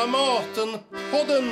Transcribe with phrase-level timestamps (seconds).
[0.00, 1.44] Dramatenpodden!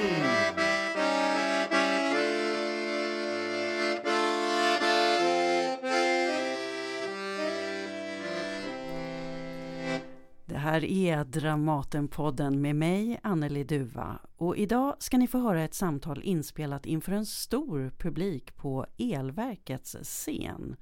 [10.47, 14.19] Det här är Dramatenpodden med mig, Anneli Duva.
[14.37, 19.97] Och idag ska ni få höra ett samtal inspelat inför en stor publik på Elverkets
[20.03, 20.77] scen.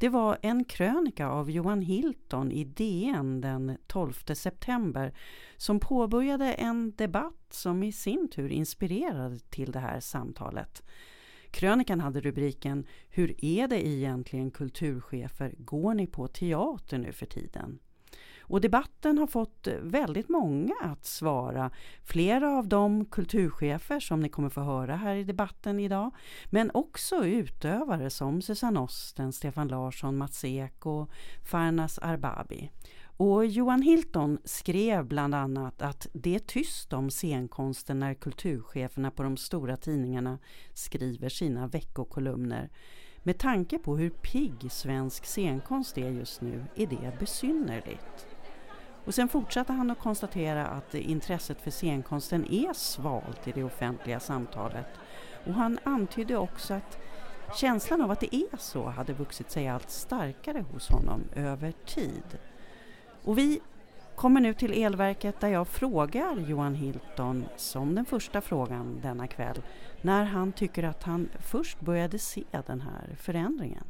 [0.00, 5.14] Det var en krönika av Johan Hilton i DN den 12 september
[5.56, 10.82] som påbörjade en debatt som i sin tur inspirerade till det här samtalet.
[11.50, 15.54] Krönikan hade rubriken Hur är det egentligen kulturchefer?
[15.58, 17.78] Går ni på teater nu för tiden?
[18.50, 21.70] Och debatten har fått eh, väldigt många att svara.
[22.04, 26.10] Flera av de kulturchefer som ni kommer få höra här i debatten idag.
[26.46, 31.10] Men också utövare som Susanne Osten, Stefan Larsson, Mats Ek och
[31.50, 32.70] Farnas Arbabi.
[33.16, 39.22] Och Johan Hilton skrev bland annat att det är tyst om scenkonsten när kulturcheferna på
[39.22, 40.38] de stora tidningarna
[40.74, 42.70] skriver sina veckokolumner.
[43.22, 48.29] Med tanke på hur pigg svensk scenkonst är just nu är det besynnerligt.
[49.04, 54.20] Och sen fortsatte han att konstatera att intresset för scenkonsten är svalt i det offentliga
[54.20, 54.86] samtalet.
[55.46, 56.98] Och han antydde också att
[57.54, 62.38] känslan av att det är så hade vuxit sig allt starkare hos honom över tid.
[63.24, 63.60] Och vi
[64.16, 69.62] kommer nu till elverket där jag frågar Johan Hilton, som den första frågan denna kväll,
[70.02, 73.84] när han tycker att han först började se den här förändringen.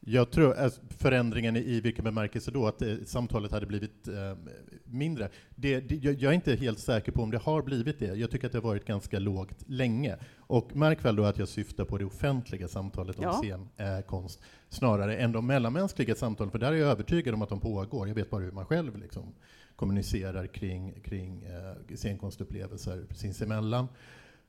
[0.00, 2.66] Jag tror alltså, förändringen i vilken bemärkelse då?
[2.66, 4.36] Att eh, samtalet hade blivit eh,
[4.84, 5.28] mindre?
[5.54, 8.14] Det, det, jag är inte helt säker på om det har blivit det.
[8.14, 10.16] Jag tycker att det har varit ganska lågt länge.
[10.38, 13.62] Och märk väl då att jag syftar på det offentliga samtalet om ja.
[13.76, 17.60] scenkonst eh, snarare än de mellanmänskliga samtalen, för där är jag övertygad om att de
[17.60, 18.08] pågår.
[18.08, 19.34] Jag vet bara hur man själv liksom
[19.76, 23.88] kommunicerar kring, kring eh, scenkonstupplevelser sinsemellan.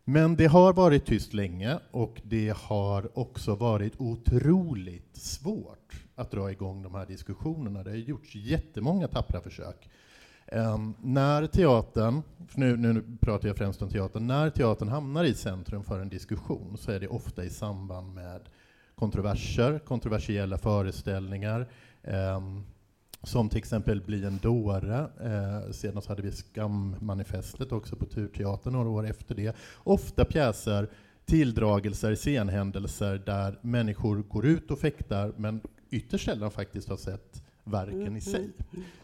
[0.04, 6.52] Men det har varit tyst länge och det har också varit otroligt svårt att dra
[6.52, 7.84] igång de här diskussionerna.
[7.84, 9.90] Det har gjorts jättemånga tappra försök.
[10.52, 12.22] Um, när teatern,
[12.56, 16.78] nu, nu pratar jag främst om teatern, när teatern hamnar i centrum för en diskussion
[16.78, 18.42] så är det ofta i samband med
[18.96, 21.68] kontroverser, kontroversiella föreställningar,
[22.04, 22.66] um,
[23.24, 25.00] som till exempel Bli en dåre.
[25.24, 29.56] Eh, sedan så hade vi Skammanifestet också på Turteatern några år efter det.
[29.84, 30.90] Ofta pjäser,
[31.26, 38.02] tilldragelser, scenhändelser där människor går ut och fäktar men ytterst sällan faktiskt har sett verken
[38.02, 38.18] mm.
[38.18, 38.50] i sig.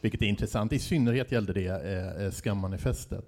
[0.01, 0.73] Vilket är intressant.
[0.73, 3.25] I synnerhet gällde det eh, eh, Skammanifestet.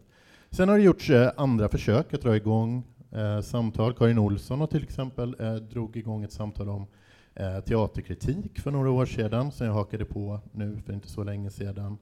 [0.52, 3.94] Sen har det gjorts eh, andra försök att dra igång eh, samtal.
[3.94, 6.88] Karin Olsson har till exempel eh, drog igång ett samtal om
[7.40, 11.50] eh, teaterkritik för några år sedan, som jag hakade på nu för inte så länge
[11.50, 11.98] sedan.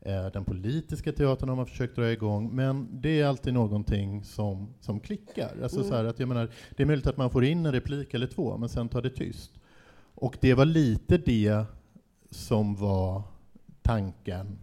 [0.00, 4.74] Eh, den politiska teatern har man försökt dra igång, men det är alltid någonting som,
[4.80, 5.50] som klickar.
[5.62, 5.90] Alltså mm.
[5.90, 8.56] så att, jag menar, det är möjligt att man får in en replik eller två,
[8.56, 9.50] men sen tar det tyst.
[10.14, 11.64] Och det var lite det
[12.30, 13.22] som var
[13.82, 14.58] tanken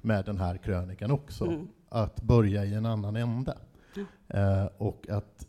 [0.00, 1.68] med den här krönikan också, mm.
[1.88, 3.58] att börja i en annan ände.
[3.96, 4.06] Mm.
[4.28, 5.46] Eh, och att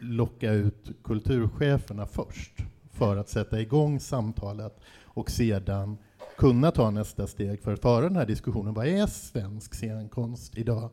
[0.00, 5.98] locka ut kulturcheferna först för att sätta igång samtalet och sedan
[6.38, 8.74] kunna ta nästa steg för att föra den här diskussionen.
[8.74, 10.90] Vad är svensk scenkonst idag?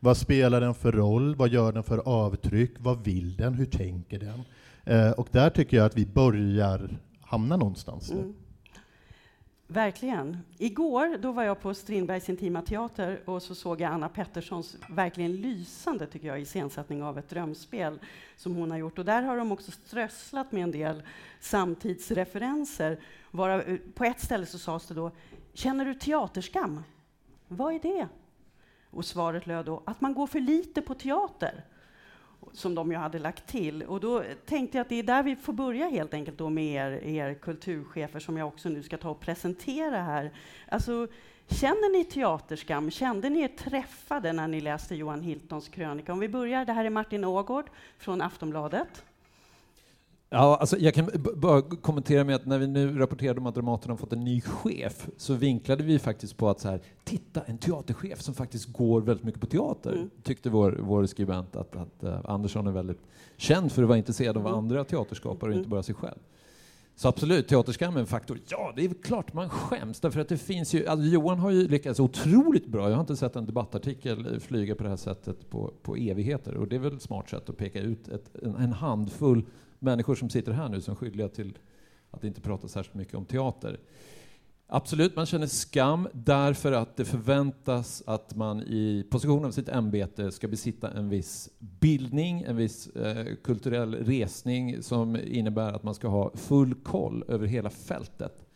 [0.00, 1.34] Vad spelar den för roll?
[1.34, 2.72] Vad gör den för avtryck?
[2.78, 3.54] Vad vill den?
[3.54, 4.42] Hur tänker den?
[4.84, 8.10] Eh, och där tycker jag att vi börjar hamna någonstans.
[8.10, 8.34] Mm.
[9.72, 10.38] Verkligen.
[10.58, 15.36] Igår då var jag på Strindbergs Intima Teater och så såg jag Anna Petterssons verkligen
[15.36, 17.98] lysande, tycker jag, iscensättning av ett drömspel
[18.36, 18.98] som hon har gjort.
[18.98, 21.02] Och där har de också strösslat med en del
[21.40, 23.00] samtidsreferenser.
[23.30, 25.10] Vara, eh, på ett ställe så sades det då,
[25.52, 26.82] känner du teaterskam?
[27.48, 28.08] Vad är det?
[28.90, 31.64] Och svaret löd då, att man går för lite på teater
[32.52, 33.82] som de ju hade lagt till.
[33.82, 36.74] Och då tänkte jag att det är där vi får börja helt enkelt då med
[36.74, 40.32] er, er kulturchefer som jag också nu ska ta och presentera här.
[40.68, 41.06] Alltså,
[41.48, 42.90] känner ni teaterskam?
[42.90, 46.12] Kände ni er träffade när ni läste Johan Hiltons krönika?
[46.12, 49.04] Om vi börjar, det här är Martin Ågård från Aftonbladet.
[50.32, 53.90] Ja, alltså jag kan bara kommentera med att när vi nu rapporterade om att Dramaten
[53.90, 57.58] har fått en ny chef så vinklade vi faktiskt på att så här, titta, en
[57.58, 60.10] teaterchef som faktiskt går väldigt mycket på teater, mm.
[60.22, 63.00] tyckte vår, vår skribent att, att uh, Andersson är väldigt
[63.36, 64.58] känd för att vara intresserad av mm.
[64.58, 65.70] andra teaterskapare och inte mm.
[65.70, 66.18] bara sig själv.
[67.00, 68.38] Så absolut, teaterskam är en faktor.
[68.48, 71.68] Ja, det är klart man skäms, därför att det finns ju, alltså Johan har ju
[71.68, 72.88] lyckats otroligt bra.
[72.88, 76.68] Jag har inte sett en debattartikel flyga på det här sättet på, på evigheter och
[76.68, 79.42] det är väl ett smart sätt att peka ut ett, en, en handfull
[79.78, 81.58] människor som sitter här nu som skyldiga till
[82.10, 83.80] att inte prata särskilt mycket om teater.
[84.72, 90.32] Absolut, man känner skam därför att det förväntas att man i position av sitt ämbete
[90.32, 96.08] ska besitta en viss bildning, en viss eh, kulturell resning som innebär att man ska
[96.08, 98.46] ha full koll över hela fältet.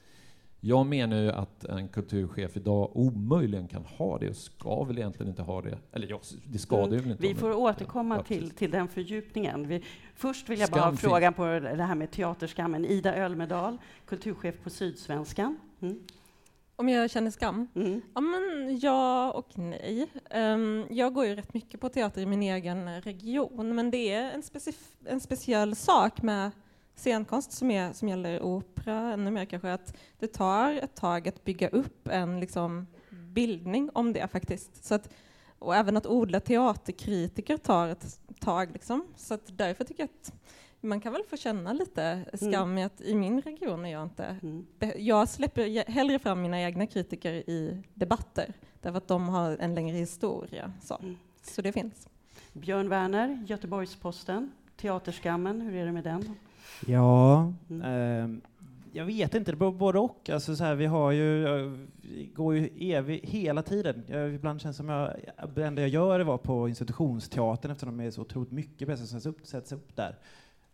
[0.61, 5.31] Jag menar ju att en kulturchef idag omöjligen kan ha det och ska väl egentligen
[5.31, 5.79] inte ha det.
[5.93, 6.91] Eller ja, det ska mm.
[6.91, 7.23] det väl inte.
[7.23, 9.69] Vi får återkomma ja, till, till den fördjupningen.
[9.69, 9.83] Vi,
[10.15, 12.85] först vill jag bara ha frågan på det här med teaterskammen.
[12.85, 15.59] Ida Ölmedal, kulturchef på Sydsvenskan.
[15.85, 16.07] Mm.
[16.77, 17.69] Om jag känner skam?
[17.75, 18.01] Mm.
[18.15, 20.07] Ja, men ja och nej.
[20.35, 24.31] Um, jag går ju rätt mycket på teater i min egen region, men det är
[24.31, 24.43] en,
[25.05, 26.51] en speciell sak med
[26.97, 31.45] scenkonst som, är, som gäller opera, ännu mer kanske, att det tar ett tag att
[31.45, 34.85] bygga upp en liksom, bildning om det faktiskt.
[34.85, 35.09] Så att,
[35.59, 38.73] och även att odla teaterkritiker tar ett tag.
[38.73, 39.07] Liksom.
[39.17, 40.33] Så att därför tycker jag att
[40.85, 42.79] man kan väl få känna lite skam mm.
[42.79, 44.37] i att i min region är jag inte...
[44.43, 44.67] Mm.
[44.97, 49.97] Jag släpper hellre fram mina egna kritiker i debatter, därför att de har en längre
[49.97, 50.73] historia.
[50.83, 51.17] Så, mm.
[51.43, 52.09] så det finns.
[52.53, 56.35] Björn Werner, Göteborgs-Posten, Teaterskammen, hur är det med den?
[56.87, 57.83] Ja, mm.
[57.83, 58.51] eh,
[58.97, 60.31] jag vet inte, det beror både och.
[60.31, 61.89] Alltså så här, vi har ju,
[62.35, 64.05] går ju evig, hela tiden.
[64.07, 65.17] Jag, ibland känns det som jag,
[65.55, 68.89] det enda jag gör är att vara på institutionsteatern eftersom de är så otroligt mycket
[68.89, 70.17] bättre som sätts upp, sätts upp där.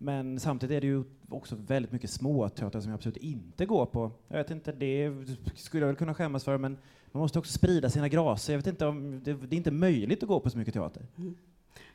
[0.02, 4.10] Men samtidigt är det ju också väldigt mycket småteater som jag absolut inte går på.
[4.28, 5.12] Jag vet inte, det
[5.54, 6.78] skulle jag väl kunna skämmas för, men
[7.12, 8.52] man måste också sprida sina graser.
[8.52, 11.06] Jag vet inte om, det, det är inte möjligt att gå på så mycket teater.
[11.16, 11.36] Mm.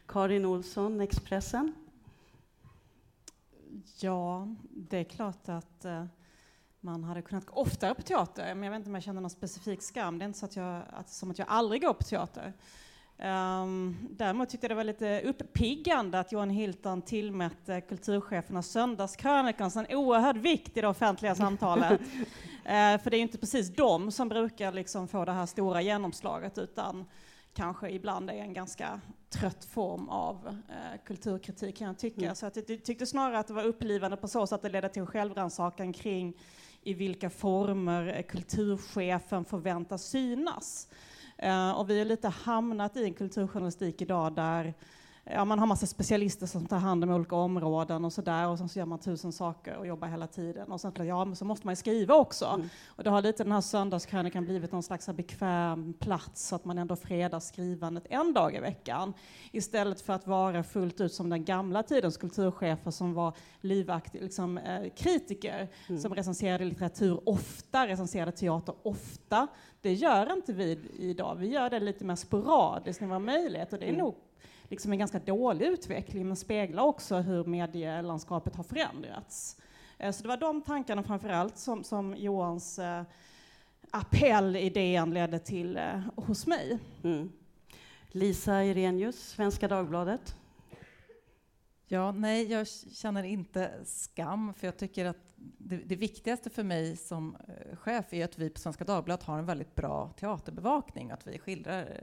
[0.05, 1.73] Karin Olsson, Expressen.
[3.99, 6.05] Ja, det är klart att uh,
[6.79, 9.29] man hade kunnat gå oftare på teater, men jag vet inte om jag känner någon
[9.29, 10.19] specifik skam.
[10.19, 12.53] Det är inte så att jag, att, som att jag aldrig går på teater.
[13.17, 19.97] Um, däremot tyckte jag det var lite uppiggande att Johan Hilton tillmätte kulturchefernas söndagskrönika en
[19.97, 22.01] oerhörd vikt i det offentliga samtalet.
[22.01, 22.07] uh,
[23.03, 26.57] för det är ju inte precis de som brukar liksom få det här stora genomslaget,
[26.57, 27.05] utan
[27.53, 32.21] kanske ibland är en ganska trött form av uh, kulturkritik kan jag tycka.
[32.21, 32.35] Mm.
[32.35, 34.89] Så att jag tyckte snarare att det var upplivande på så sätt att det ledde
[34.89, 36.37] till en självrannsakan kring
[36.81, 40.87] i vilka former kulturchefen förväntas synas.
[41.37, 44.73] Eh, och vi har lite hamnat i en kulturjournalistik idag där
[45.31, 48.69] ja, man har massa specialister som tar hand om olika områden och sådär och sen
[48.69, 51.67] så gör man tusen saker och jobbar hela tiden och sen ja, men så måste
[51.67, 52.45] man ju skriva också.
[52.45, 52.69] Mm.
[52.87, 56.77] Och det har lite den här söndagskrönikan blivit någon slags bekväm plats så att man
[56.77, 59.13] ändå fredar skrivandet en dag i veckan
[59.51, 64.57] istället för att vara fullt ut som den gamla tidens kulturchefer som var livaktiga liksom,
[64.57, 66.01] eh, kritiker mm.
[66.01, 69.47] som recenserade litteratur ofta, recenserade teater ofta.
[69.81, 71.35] Det gör inte vi idag.
[71.35, 74.01] Vi gör det lite mer sporadiskt när vi har möjlighet och det är mm.
[74.01, 74.15] nog
[74.69, 79.57] liksom en ganska dålig utveckling, men speglar också hur medielandskapet har förändrats.
[79.97, 83.03] Eh, så det var de tankarna framför allt som, som Johans eh,
[83.91, 86.79] appell i DN ledde till eh, hos mig.
[87.03, 87.31] Mm.
[88.11, 90.35] Lisa Irenius, Svenska Dagbladet.
[91.87, 95.17] Ja, nej, jag känner inte skam, för jag tycker att
[95.57, 97.37] det, det, viktigaste för mig som
[97.73, 101.99] chef är att vi på Svenska Dagbladet har en väldigt bra teaterbevakning, att vi skildrar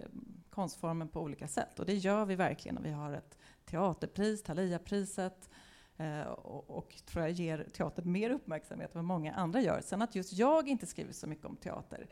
[0.55, 1.79] konstformen på olika sätt.
[1.79, 2.79] Och det gör vi verkligen.
[2.79, 5.51] Och vi har ett teaterpris, Thaliapriset,
[5.97, 9.81] eh, och, och tror jag ger teatern mer uppmärksamhet än vad många andra gör.
[9.81, 12.07] Sen att just jag inte skriver så mycket om teater,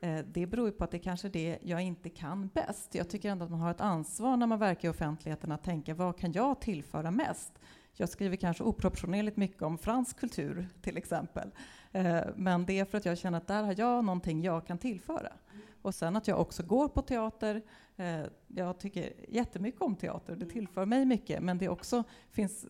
[0.00, 2.94] eh, det beror ju på att det kanske är det jag inte kan bäst.
[2.94, 5.94] Jag tycker ändå att man har ett ansvar när man verkar i offentligheten att tänka
[5.94, 7.52] vad kan jag tillföra mest?
[7.94, 11.50] Jag skriver kanske oproportionerligt mycket om fransk kultur till exempel.
[11.92, 14.78] Eh, men det är för att jag känner att där har jag någonting jag kan
[14.78, 15.32] tillföra.
[15.82, 17.62] Och sen att jag också går på teater.
[17.96, 21.42] Eh, jag tycker jättemycket om teater, det tillför mig mycket.
[21.42, 22.66] Men det också finns,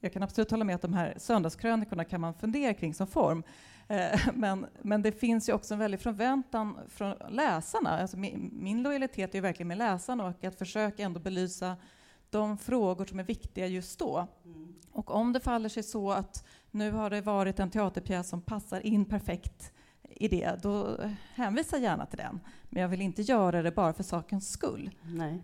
[0.00, 3.42] jag kan absolut hålla med att de här söndagskrönikorna kan man fundera kring som form.
[3.88, 7.90] Eh, men, men det finns ju också en väldig förväntan från läsarna.
[7.90, 11.76] Alltså min, min lojalitet är verkligen med läsarna och att försöka ändå belysa
[12.30, 14.26] de frågor som är viktiga just då.
[14.44, 14.74] Mm.
[14.92, 18.86] Och om det faller sig så att nu har det varit en teaterpjäs som passar
[18.86, 19.72] in perfekt
[20.16, 20.96] i det, då
[21.34, 22.40] hänvisa gärna till den.
[22.70, 24.90] Men jag vill inte göra det bara för sakens skull.
[25.02, 25.42] Nej.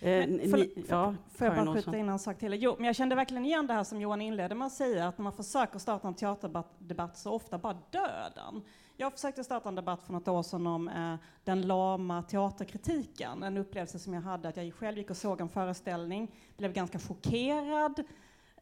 [0.00, 2.54] Eh, men, för, ni, ja, får jag bara skjuta in en sak till?
[2.54, 5.18] Jo, men jag kände verkligen igen det här som Johan inledde med att säga, att
[5.18, 8.62] när man försöker starta en teaterdebatt så ofta bara döden.
[8.96, 11.14] Jag försökte starta en debatt för något år sedan om eh,
[11.44, 13.42] den lama teaterkritiken.
[13.42, 16.98] En upplevelse som jag hade att jag själv gick och såg en föreställning, blev ganska
[16.98, 18.04] chockerad,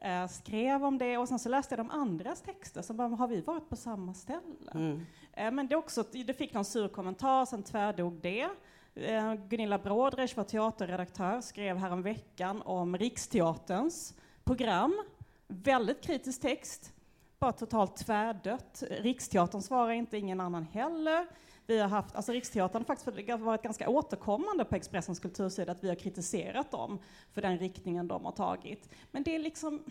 [0.01, 3.29] eh, skrev om det och sen så läste jag de andras texter, så bara, har
[3.29, 4.71] vi varit på samma ställe?
[4.75, 5.07] Mm.
[5.33, 8.49] Eh, men det, också, det fick någon sur kommentar, sen tvärdog det.
[8.95, 14.15] Eh, Gunilla Brådrich, vår teaterredaktör, skrev härom veckan om Riksteaterns
[14.45, 15.05] program.
[15.49, 16.93] Väldigt kritisk text.
[17.39, 18.83] bara totalt tvärdött.
[18.91, 21.27] Riksteatern svarar inte, ingen annan heller.
[21.69, 25.89] Vi har haft, alltså Riksteatern har faktiskt varit ganska återkommande på Expressens kultursida, att vi
[25.89, 26.99] har kritiserat dem
[27.33, 28.89] för den riktningen de har tagit.
[29.11, 29.83] Men det är liksom,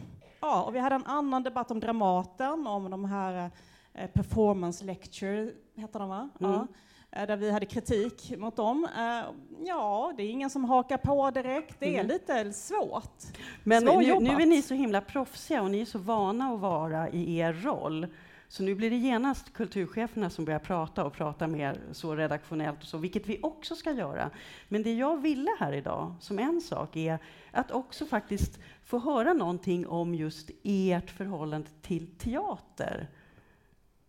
[0.42, 3.52] ja, och vi hade en annan debatt om Dramaten, om de här
[3.94, 6.30] eh, performance lecture, heter de va?
[6.40, 6.52] Mm.
[6.52, 6.68] Ja
[7.12, 8.88] eh, där vi hade kritik mot dem.
[8.98, 9.34] Eh,
[9.66, 11.76] ja, det är ingen som hakar på direkt.
[11.80, 12.08] Det är mm.
[12.08, 13.24] lite svårt.
[13.64, 17.10] Men nu, nu, är ni så himla proffsiga och ni är så vana att vara
[17.10, 18.08] i er roll.
[18.50, 22.88] Så nu blir det genast kulturcheferna som börjar prata och prata mer så redaktionellt, och
[22.88, 24.32] så, vilket vi också ska göra.
[24.68, 27.20] Men det jag ville här idag, som en sak, är
[27.51, 33.08] att också faktiskt få höra någonting om just ert förhållande till teater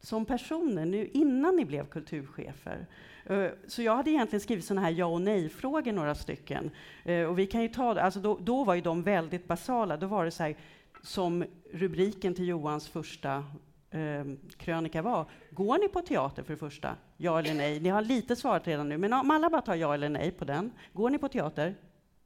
[0.00, 2.86] som personer, nu innan ni blev kulturchefer.
[3.24, 6.70] Eh, så jag hade egentligen skrivit sådana här ja och nej-frågor, några stycken.
[7.04, 9.96] Eh, och vi kan ju ta, alltså då, då var ju de väldigt basala.
[9.96, 10.56] Då var det så här,
[11.02, 13.44] som rubriken till Johans första
[13.90, 14.24] eh,
[14.56, 15.30] krönika var.
[15.50, 16.96] Går ni på teater för det första?
[17.16, 17.80] Ja eller nej?
[17.80, 20.44] Ni har lite svarat redan nu, men om alla bara tar ja eller nej på
[20.44, 20.70] den.
[20.92, 21.74] Går ni på teater?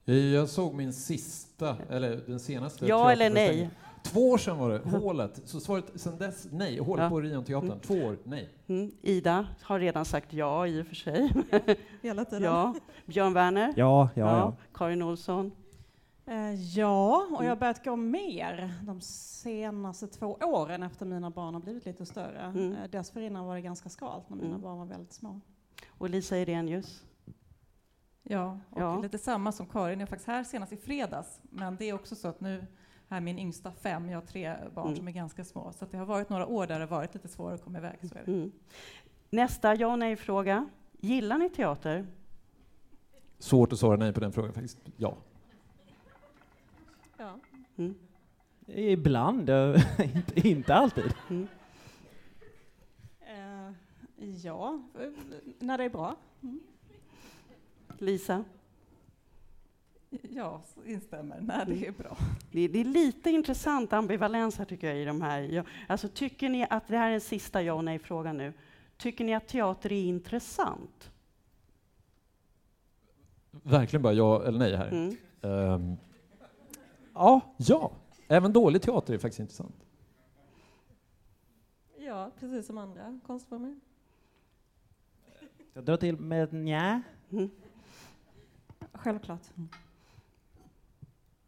[0.05, 2.87] Jag såg min sista, eller den senaste.
[2.87, 3.71] Ja eller nej?
[4.03, 5.41] Två år sedan var det, Hålet.
[5.45, 6.79] Så svaret sen dess nej.
[6.79, 7.09] Hålet ja.
[7.09, 7.71] på Orionteatern.
[7.71, 7.81] Mm.
[7.81, 8.49] Två år, nej.
[8.67, 8.93] Mm.
[9.03, 11.33] Ida har redan sagt ja i och för sig.
[12.03, 12.43] Hela tiden.
[12.43, 12.75] Ja.
[13.07, 13.75] Björn Werner?
[13.77, 14.37] Ja, ja, ja.
[14.39, 14.57] ja.
[14.75, 15.53] Karin Olsson?
[16.27, 21.55] Eh, ja, och jag har börjat gå mer de senaste två åren efter mina barn
[21.55, 22.41] har blivit lite större.
[22.41, 22.73] Mm.
[22.73, 24.61] Eh, dessförinnan var det ganska skralt när mina mm.
[24.61, 25.41] barn var väldigt små.
[25.89, 27.05] Och Lisa Irenius?
[28.23, 29.01] Ja, och ja.
[29.01, 30.01] lite samma som Karin.
[30.01, 32.67] Jag är faktiskt här senast i fredags, men det är också så att nu
[33.09, 34.97] är min yngsta fem, jag har tre barn mm.
[34.97, 37.29] som är ganska små, så det har varit några år där det har varit lite
[37.29, 37.99] svårare att komma iväg.
[38.03, 38.33] Så är det.
[38.33, 38.53] Mm.
[39.31, 40.69] Nästa ja nej-fråga.
[41.01, 42.07] Gillar ni teater?
[43.39, 44.79] Svårt att svara nej på den frågan faktiskt.
[44.97, 45.17] Ja.
[47.23, 47.39] Ja.
[47.77, 47.95] Mm.
[48.67, 49.51] Ibland,
[49.99, 51.15] inte, inte alltid.
[51.31, 51.49] Mm.
[53.23, 53.75] Uh,
[54.45, 54.83] ja,
[55.59, 56.17] när det är bra.
[56.43, 56.61] Mm.
[57.99, 58.45] Lisa?
[60.31, 61.41] Ja, instämmer.
[61.41, 62.17] när det är bra.
[62.51, 65.41] Det, det, är lite intressant ambivalens här tycker jag i de här.
[65.41, 68.53] Jag, alltså, tycker ni att, det här är den sista ja och nej-frågan nu.
[68.97, 71.11] Tycker ni att teater är intressant?
[73.51, 74.89] Verkligen bara ja eller nej här.
[74.89, 75.17] Mm.
[75.41, 75.97] Um,
[77.15, 77.93] Ja, ja.
[78.29, 79.85] Även dålig teater är faktiskt intressant.
[81.99, 83.81] Ja, precis som andra konstformer.
[85.73, 87.03] Jag drar till med nja.
[87.31, 87.51] Mm.
[88.93, 89.43] Självklart.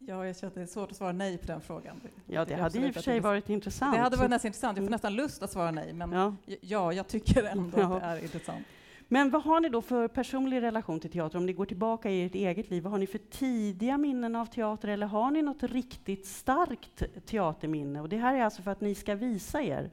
[0.07, 2.01] Ja, jag känner att det är svårt att svara nej på den frågan.
[2.25, 3.95] Ja, det hade i och för sig varit intressant.
[3.95, 4.77] Det hade varit nästan intressant.
[4.77, 7.95] Jag får nästan lust att svara nej, men ja, ja jag tycker ändå ja.
[7.95, 8.65] att det är intressant.
[9.07, 11.37] Men vad har ni då för personlig relation till teater?
[11.37, 14.45] Om ni går tillbaka i ert eget liv, vad har ni för tidiga minnen av
[14.45, 14.87] teater?
[14.87, 18.01] Eller har ni något riktigt starkt teaterminne?
[18.01, 19.89] Och det här är alltså för att ni ska visa er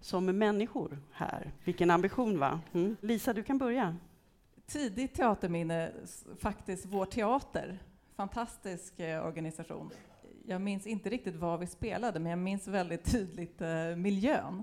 [0.00, 1.52] som människor här.
[1.64, 2.60] Vilken ambition, va?
[2.72, 2.96] Mm.
[3.00, 3.96] Lisa, du kan börja.
[4.66, 5.92] Tidigt teaterminne,
[6.38, 7.78] faktiskt Vår Teater.
[8.16, 9.90] Fantastisk eh, organisation.
[10.46, 14.62] Jag minns inte riktigt vad vi spelade, men jag minns väldigt tydligt eh, miljön.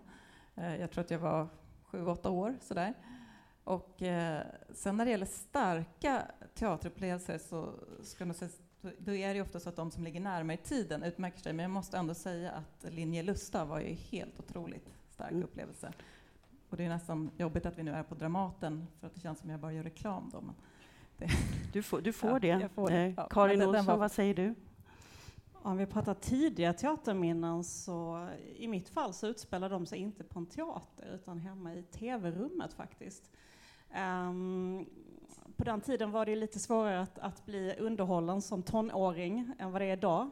[0.55, 1.47] Eh, jag tror att jag var
[1.83, 2.93] sju, åtta år, sådär.
[3.69, 7.73] Och eh, sen när det gäller starka teaterupplevelser så
[8.03, 8.51] ska man säga,
[8.97, 11.53] då är det ofta så att de som ligger närmare i tiden utmärker sig.
[11.53, 15.43] Men jag måste ändå säga att Linje Lusta var ju helt otroligt stark mm.
[15.43, 15.93] upplevelse.
[16.69, 19.39] Och det är nästan jobbigt att vi nu är på Dramaten, för att det känns
[19.39, 20.41] som jag bara gör reklam då.
[20.41, 20.55] Men
[21.17, 21.29] det.
[21.73, 22.69] Du får, du får ja, det.
[22.69, 23.13] Får det.
[23.17, 23.97] Ja, Karin Olsson, var...
[23.97, 24.55] vad säger du?
[25.53, 30.39] Om vi pratar tidiga teaterminnen så i mitt fall så utspelar de sig inte på
[30.39, 33.31] en teater utan hemma i tv-rummet faktiskt.
[33.95, 34.85] Um,
[35.57, 39.81] på den tiden var det lite svårare att, att, bli underhållen som tonåring än vad
[39.81, 40.29] det är idag.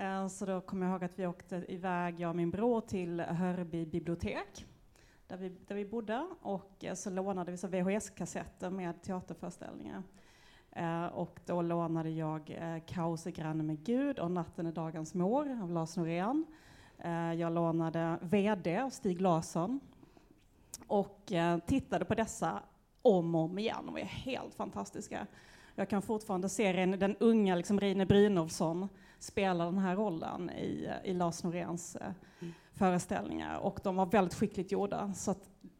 [0.00, 3.20] Uh, så då kommer jag ihåg att vi åkte iväg, jag och min bror, till
[3.20, 4.66] Hörby bibliotek
[5.26, 10.02] där vi, där vi bodde och uh, så lånade vi VHS-kassetter med teaterföreställningar.
[10.80, 15.14] Uh, och då lånade jag uh, Kaos är granne med Gud och Natten är dagens
[15.14, 16.44] mor av Lars Norén.
[17.04, 19.80] Uh, jag lånade VD av Stig Larsson
[20.86, 22.62] och eh, tittade på dessa
[23.04, 23.86] om och om igen.
[23.86, 25.26] De är helt fantastiska.
[25.74, 31.14] Jag kan fortfarande se den unga liksom Reine Brynolfsson spela den här rollen i, i
[31.14, 32.54] Lars Noréns eh, mm.
[32.72, 35.12] föreställningar och de var väldigt skickligt gjorda.
[35.12, 35.34] Så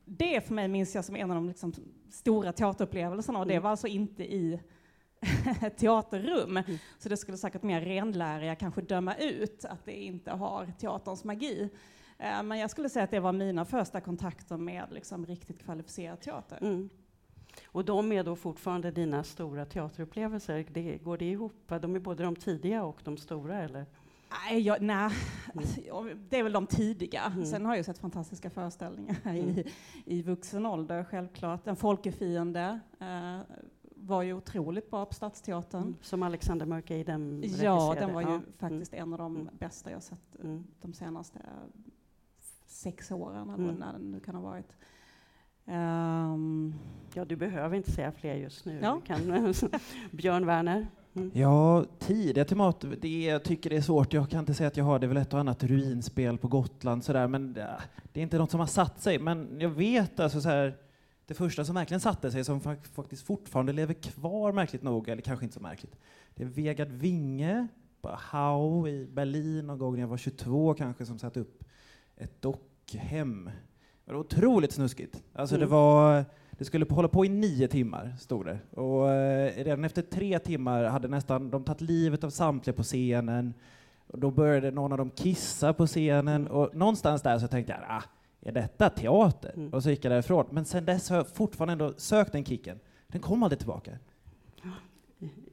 [0.05, 1.73] det för mig minns jag som en av de liksom,
[2.11, 3.63] stora teaterupplevelserna och det mm.
[3.63, 4.61] var alltså inte i
[5.79, 6.57] teaterrum.
[6.57, 6.79] Mm.
[6.99, 11.71] Så det skulle säkert mer renläriga kanske döma ut att det inte har teaterns magi.
[12.19, 16.21] Eh, men jag skulle säga att det var mina första kontakter med liksom, riktigt kvalificerad
[16.21, 16.59] teater.
[16.61, 16.91] Mm.
[17.75, 20.67] Och de är då fortfarande dina stora teaterupplevelser.
[20.71, 21.53] Det, går det ihop?
[21.81, 23.87] De är både de tidiga och de stora, eller?
[24.47, 25.11] Nej, jag, nej.
[25.55, 25.81] Alltså,
[26.29, 27.23] det är väl de tidiga.
[27.23, 27.45] Mm.
[27.47, 29.39] Sen har jag sett fantastiska föreställningar Mm.
[29.49, 29.65] i,
[30.05, 31.67] i vuxen ålder, självklart.
[31.67, 33.39] En folkefiende eh,
[33.97, 35.83] var ju otroligt bra på Stadsteatern.
[35.83, 35.95] Mm.
[36.01, 38.41] Som Alexander Mörk Eidem Ja, den var ju Ja.
[38.59, 39.49] faktiskt en av de Mm.
[39.59, 40.65] bästa jag sett Mm.
[40.81, 41.39] de senaste
[42.67, 43.75] sex åren, eller Mm.
[43.75, 44.77] när den nu kan ha varit.
[45.67, 46.75] Ehm,
[47.17, 48.79] Ja, du behöver inte säga fler just nu.
[48.83, 49.01] Ja.
[49.07, 49.21] Kan,
[50.11, 50.87] Björn Werner.
[51.15, 51.31] Mm.
[51.35, 54.13] Ja, tidiga temat, det jag tycker det är svårt.
[54.13, 57.05] Jag kan inte säga att jag har det väl ett och annat ruinspel på Gotland
[57.05, 57.77] sådär, men ja,
[58.13, 59.19] det är inte något som har satt sig.
[59.19, 60.77] Men jag vet alltså så här,
[61.27, 65.23] det första som verkligen satte sig, som fak- faktiskt fortfarande lever kvar märkligt nog, eller
[65.23, 65.97] kanske inte så märkligt,
[66.35, 67.69] det är Vegard Winge
[68.01, 71.65] på Hau i Berlin någon gång när jag var 22 kanske, som satte upp
[72.17, 73.51] ett dockhem.
[74.05, 75.23] Det var otroligt snuskigt.
[75.33, 75.73] Alltså det Mm.
[75.73, 76.25] var
[76.59, 78.59] det skulle hålla på i nio timmar, stod det.
[78.81, 83.55] Och eh, redan efter tre timmar hade nästan de tagit livet av samtliga på scenen.
[84.07, 86.49] Och då började någon av dem kissa på scenen.
[86.49, 88.03] Och någonstans där så tänkte jag, ah,
[88.41, 89.53] är detta teater?
[89.57, 89.73] Mm.
[89.73, 90.47] Och så gick jag därifrån.
[90.51, 92.81] Men sen dess har jag fortfarande ändå sökt den kicken.
[93.09, 93.91] Den kom aldrig tillbaka.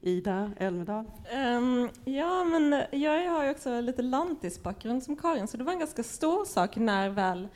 [0.01, 1.05] Ida Elmedal.
[1.31, 5.79] Ehm, ja, men jag har ju också lite lantisbakgrund som Karin, så det var en
[5.79, 7.47] ganska stor sak när väl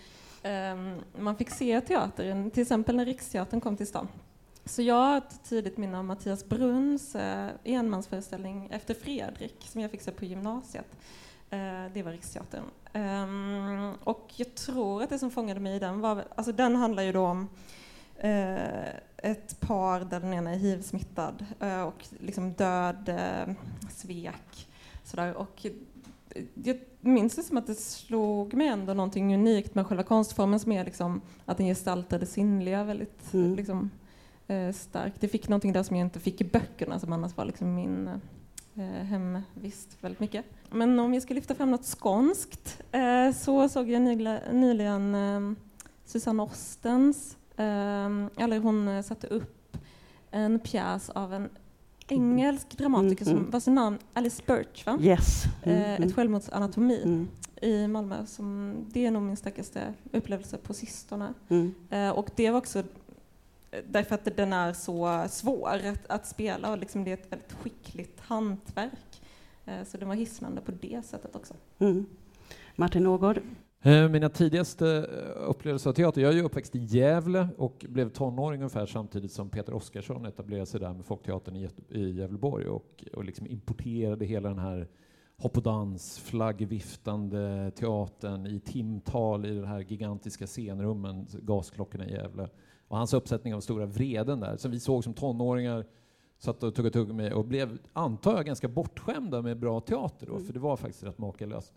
[0.45, 4.07] Ehm, man fick se teatern, till exempel när Riksteatern kom till stan.
[4.65, 9.91] Så jag har ett tidigt minne av Mattias Brunns eh, enmansföreställning Efter Fredrik, som jag
[9.91, 10.85] fick se på gymnasiet.
[11.49, 12.63] Eh, det var Riksteatern.
[12.93, 17.03] Ehm, och jag tror att det som fångade mig i den var, alltså den handlar
[17.03, 17.49] ju då om
[18.17, 23.53] eh, ett par där den ena är hiv-smittad eh, och liksom död, eh,
[23.89, 24.67] svek,
[25.05, 25.33] sådär.
[25.33, 25.65] Och
[26.53, 30.71] jag minns det som att det slog mig ändå någonting unikt med själva konstformen som
[30.71, 33.55] är liksom att den gestaltar det sinnliga väldigt Mm.
[33.55, 33.91] liksom,
[34.47, 35.21] eh, starkt.
[35.21, 38.07] Det fick någonting där som jag inte fick i böckerna som annars var liksom min
[38.75, 40.45] eh, hemvist väldigt mycket.
[40.71, 44.01] Men om jag ska lyfta fram något skånskt eh, så såg jag
[44.53, 45.57] nyligen eh,
[46.05, 49.77] Susanne Ostens, eh, eller hon eh, satte upp
[50.31, 51.49] en pjäs av en
[52.07, 53.51] engelsk dramatiker som mm.
[53.51, 54.97] vars namn Alice Birch, va?
[55.01, 55.43] Yes.
[55.63, 57.27] Eh, ett självmordsanatomi mm,
[57.61, 58.25] i Malmö.
[58.25, 61.33] Som, det är nog min starkaste upplevelse på sistone.
[61.49, 61.73] mm.
[61.89, 62.83] Eh, och det var också
[63.87, 67.53] därför att den är så svår att, att spela och liksom det är ett väldigt
[67.53, 69.21] skickligt hantverk.
[69.65, 71.53] Eh, så den var hisnande på det sättet också.
[71.79, 72.05] Mm.
[72.75, 73.41] Martin Ågård.
[73.85, 78.09] Eh, Mina tidigaste eh, upplevelser av teater, jag är ju uppväxt i Gävle och blev
[78.09, 81.55] tonåring ungefär samtidigt som Peter Oskarsson etablerade sig där med Folkteatern
[81.89, 84.87] i, Gävleborg och, och liksom importerade hela den här
[85.37, 92.49] hopp och dans, flaggviftande teatern i timtal i de här gigantiska scenrummen, gasklockorna i Gävle.
[92.87, 95.85] Och hans uppsättning av Stora Vreden där, som vi såg som tonåringar,
[96.37, 100.45] satt och tuggade tuggummi och blev, antar jag, ganska bortskämda med bra teater då, Mm.
[100.45, 101.73] för det var faktiskt rätt makalöst.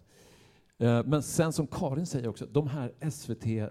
[0.78, 3.66] Eh, Men sen som Karin säger också, de här SVT eh,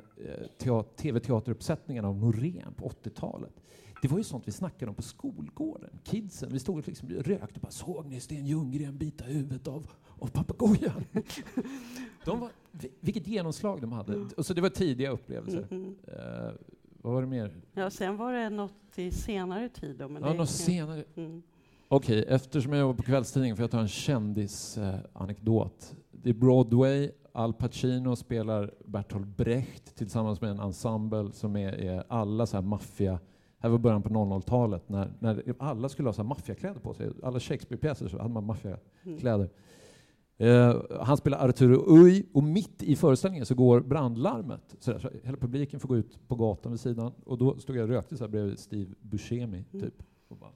[0.60, 3.54] teat- TV-teateruppsättningarna av Norén på 80-talet.
[4.02, 5.90] Det var ju sånt vi snackade om på skolgården.
[6.04, 9.88] Kidsen, vi stod och liksom rökte bara såg ni Sten Ljunggren bita huvudet av,
[10.20, 11.04] av papegojan?
[12.26, 14.14] de var, vi- vilket genomslag de hade.
[14.14, 14.30] Mm.
[14.38, 15.68] Och så det var tidiga upplevelser.
[15.72, 15.96] Mm.
[16.08, 16.52] Eh,
[17.02, 17.56] vad var det mer?
[17.74, 20.08] Ja, sen var det något i senare tid då.
[20.10, 21.04] Men Ja, det, något senare.
[21.16, 21.44] Mm.
[21.90, 25.96] Okej, eftersom jag jobbar på kvällstidningen får jag ta en kändisanekdot.
[26.12, 32.04] det är Broadway, Al Pacino spelar Bertolt Brecht tillsammans med en ensemble som är, är
[32.08, 33.20] alla så här maffia...
[33.60, 37.12] Här var början på 00-talet när, när alla skulle ha så här maffiakläder på sig.
[37.24, 39.50] Alla Shakespeare-pjäser så hade man maffiakläder.
[40.38, 40.70] Mm.
[40.70, 44.76] Eh, han spelar Arturo Uy och mitt i föreställningen så går brandlarmet.
[44.80, 47.76] Så, där, så hela publiken får gå ut på gatan vid sidan och då stod
[47.76, 49.86] jag och rökte så här bredvid Steve Buscemi Mm.
[49.86, 50.04] typ.
[50.28, 50.52] Och, bara,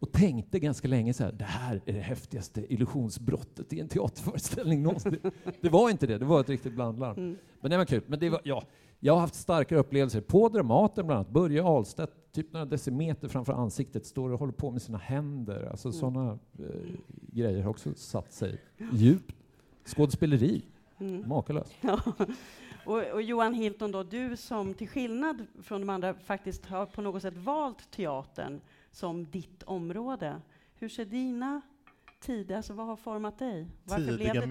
[0.00, 4.82] och tänkte ganska länge så här, det här är det häftigaste illusionsbrottet i en teaterföreställning
[4.82, 5.18] någonsin.
[5.60, 7.16] det, var inte det, det var ett riktigt blandlarm.
[7.18, 7.36] Mm.
[7.60, 8.02] Men det var kul.
[8.06, 8.62] Men det var, ja,
[9.00, 11.30] jag har haft starkare upplevelser på Dramaten bland annat.
[11.32, 15.68] Börje Ahlstedt, typ några decimeter framför ansiktet, står och håller på med sina händer.
[15.70, 16.00] Alltså Mm.
[16.00, 16.64] sådana eh,
[17.32, 18.58] grejer har också satt sig
[18.92, 19.34] djupt.
[19.84, 20.62] Skådespeleri,
[21.00, 21.28] Mm.
[21.28, 21.72] makalöst.
[21.80, 22.00] Ja.
[22.84, 27.02] Och, och Johan Hilton, då, du som till skillnad från de andra faktiskt har på
[27.02, 30.40] något sätt valt teatern som ditt område.
[30.74, 31.60] Hur ser dina
[32.20, 33.66] tider, alltså vad har format dig?
[33.84, 34.46] Varför blev Tidiga det teater?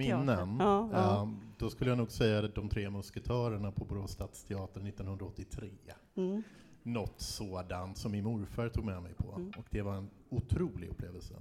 [0.46, 0.56] minnen.
[0.60, 1.22] Ja, ja.
[1.22, 5.70] Ehm, då skulle jag nog säga De tre musketörerna på Borås stadsteater 1983.
[6.14, 6.42] Mm.
[6.82, 9.32] Något sådant som min morfar tog med mig på.
[9.32, 9.52] Mm.
[9.58, 11.34] Och det var en otrolig upplevelse.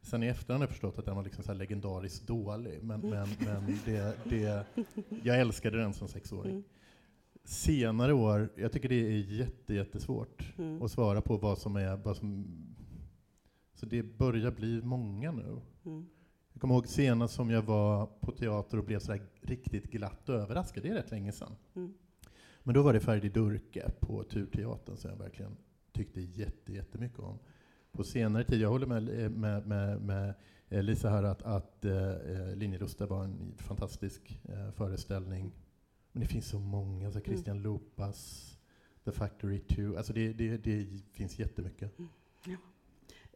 [0.00, 2.82] Sen i efterhand har jag förstått att den var liksom så legendariskt dålig.
[2.82, 3.10] Men, Mm.
[3.10, 3.28] men,
[3.64, 4.66] men det, det,
[5.22, 6.52] jag älskade den som sexåring.
[6.52, 6.64] Mm.
[7.44, 10.82] Senare år, jag tycker det är jätte, jättesvårt Mm.
[10.82, 11.96] att svara på vad som är...
[11.96, 12.46] Vad som,
[13.74, 15.60] så det börjar bli många nu.
[15.84, 16.06] Mm.
[16.52, 20.82] Jag kommer ihåg senast som jag var på teater och blev så riktigt glatt överraskad.
[20.82, 21.56] Det är rätt länge sedan.
[21.74, 21.94] Mm.
[22.62, 25.56] Men då var det Ferdi Durke på Turteatern som jag verkligen
[25.92, 27.38] tyckte jätte, jättemycket om.
[27.92, 30.34] På senare tid, jag håller med, med, med, med
[30.68, 35.52] Lisa här att, att äh, Linjelusta var en fantastisk äh, föreställning.
[36.12, 37.72] Men det finns så många, alltså Christian mm.
[37.72, 38.50] Lupas,
[39.04, 41.98] The Factory 2, alltså det, det, det finns jättemycket.
[41.98, 42.10] Mm.
[42.44, 42.56] Ja.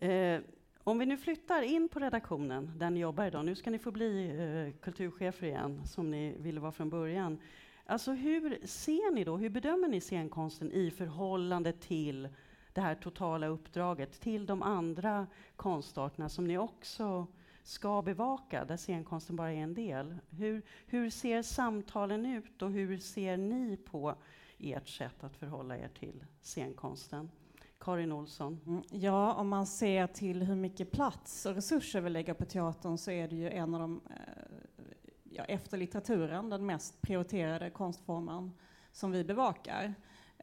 [0.09, 0.41] Eh,
[0.85, 3.91] om vi nu flyttar in på redaktionen där ni jobbar idag, nu ska ni få
[3.91, 7.39] bli eh, kulturchefer igen, som ni ville vara från början.
[7.87, 12.29] Alltså hur ser ni då, hur bedömer ni scenkonsten i förhållande till
[12.73, 17.27] det här totala uppdraget, till de andra konstarterna som ni också
[17.67, 20.19] ska bevaka, där scenkonsten bara är en del.
[20.31, 24.15] Hur, hur ser samtalen ut och hur ser ni på
[24.59, 27.31] ert sätt att förhålla er till scenkonsten?
[27.79, 28.61] Karin Olsson?
[28.67, 32.99] Mm, ja, om man ser till hur mycket plats och resurser vi lägger på teatern
[32.99, 34.87] så är det ju en av de, eh,
[35.25, 38.53] ja, efter litteraturen, den mest prioriterade konstformen
[38.93, 39.95] som vi bevakar.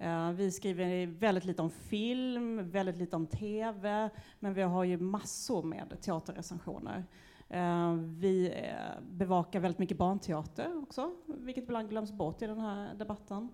[0.01, 4.97] Uh, vi skriver väldigt lite om film, väldigt lite om TV, men vi har ju
[4.97, 7.05] massor med teaterrecensioner.
[7.53, 12.93] Uh, vi eh, bevakar väldigt mycket barnteater också, vilket ibland glöms bort i den här
[12.93, 13.49] debatten,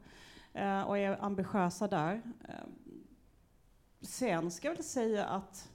[0.87, 2.21] och är ambitiösa där.
[4.01, 5.69] Sen ska jag väl säga att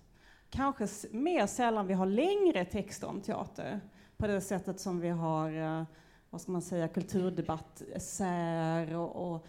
[0.51, 3.81] kanske mer sällan vi har längre texter om teater
[4.17, 5.87] på det sättet som vi har,
[6.31, 9.47] vad ska man säga, kulturdebatt, essäer och, och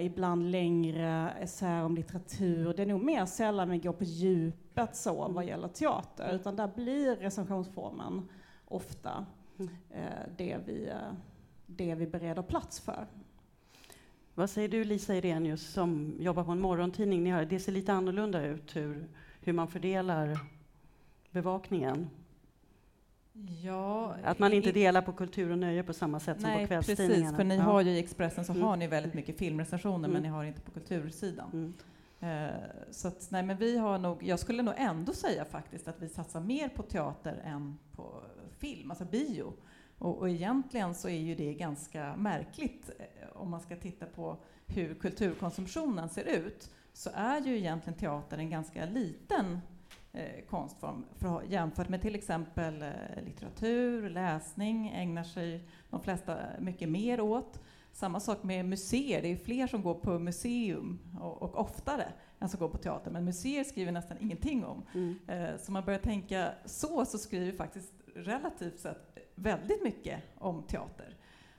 [0.00, 2.74] ibland längre essäer om litteratur.
[2.76, 5.48] Det är nog mer sällan vi går på djupet så vad mm.
[5.48, 8.28] gäller teater, utan där blir recensionsformen
[8.64, 9.26] ofta
[9.58, 9.70] mm.
[9.90, 11.12] eh, det, vi, eh,
[11.66, 13.06] det vi bereder plats för.
[14.34, 17.24] Vad säger du Lisa Irenius som jobbar på en morgontidning?
[17.24, 19.08] Ni har, det ser lite annorlunda ut hur,
[19.40, 20.38] hur man fördelar
[21.30, 22.10] bevakningen.
[23.62, 26.68] Ja, att man inte delar på kultur och nöje på samma sätt nej, som på
[26.68, 27.20] kvällstidningarna.
[27.20, 27.62] Precis, för ni ja.
[27.62, 28.64] har ju i Expressen så mm.
[28.64, 30.10] har ni väldigt mycket filmrecensioner mm.
[30.10, 31.50] men ni har inte på kultursidan.
[31.52, 31.74] Mm.
[32.22, 32.54] Uh,
[32.90, 36.08] så att, nej, men vi har nog, jag skulle nog ändå säga faktiskt att vi
[36.08, 38.22] satsar mer på teater än på
[38.58, 39.52] film, alltså bio.
[39.98, 44.36] Och, och egentligen så är ju det ganska märkligt eh, om man ska titta på
[44.66, 49.60] hur kulturkonsumtionen ser ut så är ju egentligen teater en ganska liten
[50.14, 56.88] eh, konstform för, jämfört med till exempel eh, litteratur, läsning ägnar sig de flesta mycket
[56.88, 57.60] mer åt.
[57.92, 62.48] Samma sak med museer, det är fler som går på museum och, och oftare än
[62.48, 64.82] som går på teater, men museer skriver nästan ingenting om.
[64.94, 65.18] Mm.
[65.26, 71.16] Eh, så man börjar tänka så, så skriver faktiskt relativt sett väldigt mycket om teater.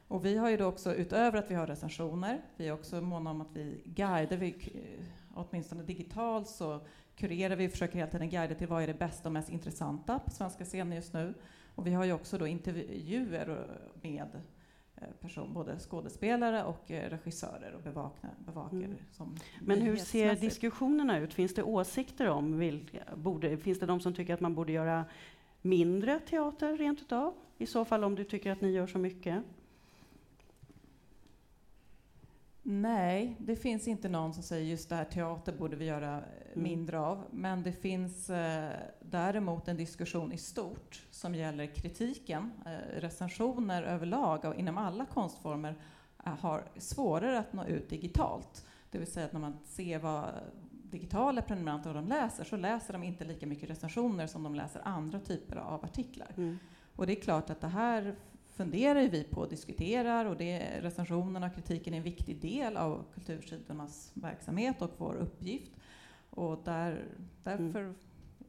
[0.08, 3.32] Och vi har ju då också, utöver att vi har recensioner, vi är också måna
[3.32, 6.80] om att vi guidar, vi, eh, åtminstone digitalt så
[7.16, 10.32] kurerar vi, försöker hela tiden guida till vad är det bästa och mest intressanta på
[10.32, 11.34] svenska scener just nu.
[11.76, 13.68] Och vi har ju också då intervjuer
[14.02, 14.42] med
[14.96, 18.98] eh, person, både skådespelare och eh, regissörer och bevakar, bevakar mm.
[19.12, 21.34] som Men hur ser diskussionerna ut?
[21.34, 25.06] Finns det åsikter om vilka, borde, finns det de som tycker att man borde göra
[25.62, 27.34] mindre teater rent utav?
[27.58, 29.44] I så fall om du tycker att ni gör så mycket?
[32.68, 36.24] Nej, det finns inte någon som säger just det här teater borde vi göra mm.
[36.54, 37.24] mindre av.
[37.32, 42.52] Men det finns eh, däremot en diskussion i stort som gäller kritiken.
[42.66, 45.76] Eh, recensioner överlag och inom alla konstformer
[46.26, 48.66] eh, har svårare att nå ut digitalt.
[48.92, 50.26] Det vill säga att när man ser vad
[50.92, 54.82] digitala prenumeranter vad de läser så läser de inte lika mycket recensioner som de läser
[54.84, 56.32] andra typer av artiklar.
[56.38, 56.58] Mm.
[56.96, 58.16] Och det är klart att det här
[58.56, 63.06] funderar vi på och diskuterar och det, recensionerna och kritiken är en viktig del av
[63.14, 65.72] kultursidornas verksamhet och vår uppgift.
[66.30, 67.06] Och där,
[67.44, 67.96] därför mm.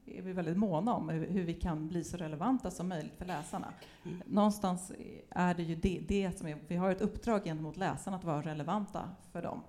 [0.06, 3.24] är vi väldigt måna om hur, hur, vi kan bli så relevanta som möjligt för
[3.24, 3.72] läsarna.
[4.04, 4.22] Mm.
[4.26, 4.92] Någonstans
[5.30, 8.42] är det ju det, det som är, vi har ett uppdrag gentemot läsarna att vara
[8.42, 9.62] relevanta för dem.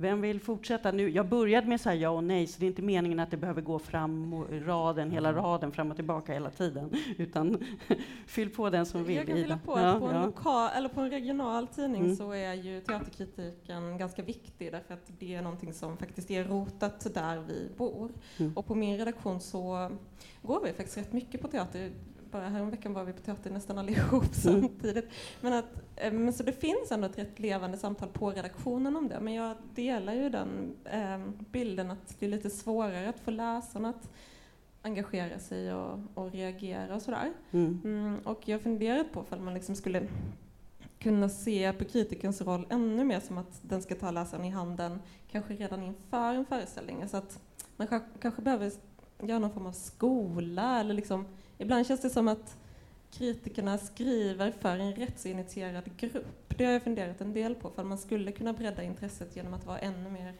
[0.00, 1.10] Vem vill fortsätta nu?
[1.10, 3.62] Jag började med så ja och nej, så det är inte meningen att det behöver
[3.62, 5.42] gå fram raden, hela mm.
[5.42, 7.64] raden fram och tillbaka hela tiden, utan
[8.26, 9.16] fyll på den som vill.
[9.16, 12.16] Jag kan fylla på ja, på, en lokal, eller på en regional tidning mm.
[12.16, 17.14] så är ju teaterkritiken ganska viktig därför att det är någonting som faktiskt är rotat
[17.14, 18.12] där vi bor.
[18.38, 18.52] Mm.
[18.56, 19.90] Och på min redaktion så
[20.42, 21.90] går vi faktiskt rätt mycket på teater
[22.30, 24.32] bara häromveckan var vi på teater nästan allihop mm.
[24.32, 25.08] samtidigt.
[25.40, 29.08] Men, att, eh, men så det finns ändå ett rätt levande samtal på redaktionen om
[29.08, 29.20] det.
[29.20, 31.18] Men jag delar ju den eh,
[31.50, 34.10] bilden att det är lite svårare att få läsarna att
[34.82, 37.32] engagera sig och, och reagera och sådär.
[37.50, 37.80] Mm.
[37.84, 40.08] Mm, och jag funderat på om man liksom skulle
[40.98, 44.98] kunna se på kritikens roll ännu mer som att den ska ta läsaren i handen,
[45.30, 47.08] kanske redan inför en föreställning.
[47.08, 47.40] Så att
[47.76, 47.88] man
[48.20, 48.72] kanske behöver
[49.22, 51.24] göra någon form av skola eller liksom
[51.58, 52.56] Ibland känns det som att
[53.10, 56.54] kritikerna skriver för en rättsinitierad grupp.
[56.56, 59.66] Det har jag funderat en del på, för man skulle kunna bredda intresset genom att
[59.66, 60.34] vara ännu mer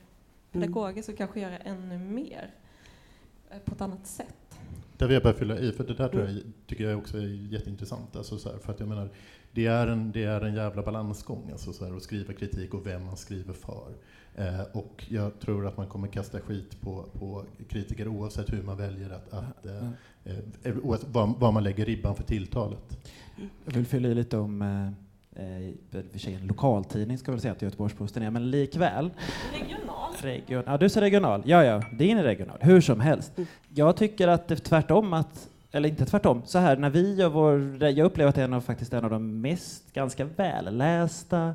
[0.53, 2.51] pedagogisk och kanske göra ännu mer
[3.51, 4.59] eh, på ett annat sätt.
[4.97, 7.53] Där vill jag bara fylla i, för det där tror jag, tycker jag också är
[7.53, 8.17] jätteintressant.
[8.17, 9.11] Alltså så här, för att jag menar,
[9.53, 12.87] det är en, det är en jävla balansgång alltså så här, att skriva kritik och
[12.87, 13.95] vem man skriver för.
[14.39, 18.77] Eh, och jag tror att man kommer kasta skit på, på kritiker oavsett hur man
[18.77, 19.89] väljer att, att eh,
[20.65, 23.09] eh, oavsett var, var, man lägger ribban för tilltalet.
[23.65, 24.91] Jag vill fylla i lite om eh,
[26.13, 29.11] för sig en lokaltidning ska väl säga att Göteborgs-Posten är, men likväl.
[29.53, 30.13] Regional.
[30.23, 31.43] Region, ja, du säger regional.
[31.45, 32.59] Ja, ja, din är regional.
[32.61, 33.33] Hur som helst.
[33.69, 37.29] Jag tycker att det är tvärtom att eller inte tvärtom, så här när vi gör
[37.29, 41.55] vår, jag upplever att det är en av, faktiskt en av de mest ganska vällästa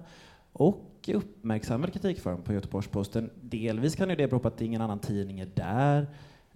[0.53, 3.29] och uppmärksammade kritikform på Göteborgs-Posten.
[3.41, 6.07] Delvis kan ju det bero på att ingen annan tidning är där.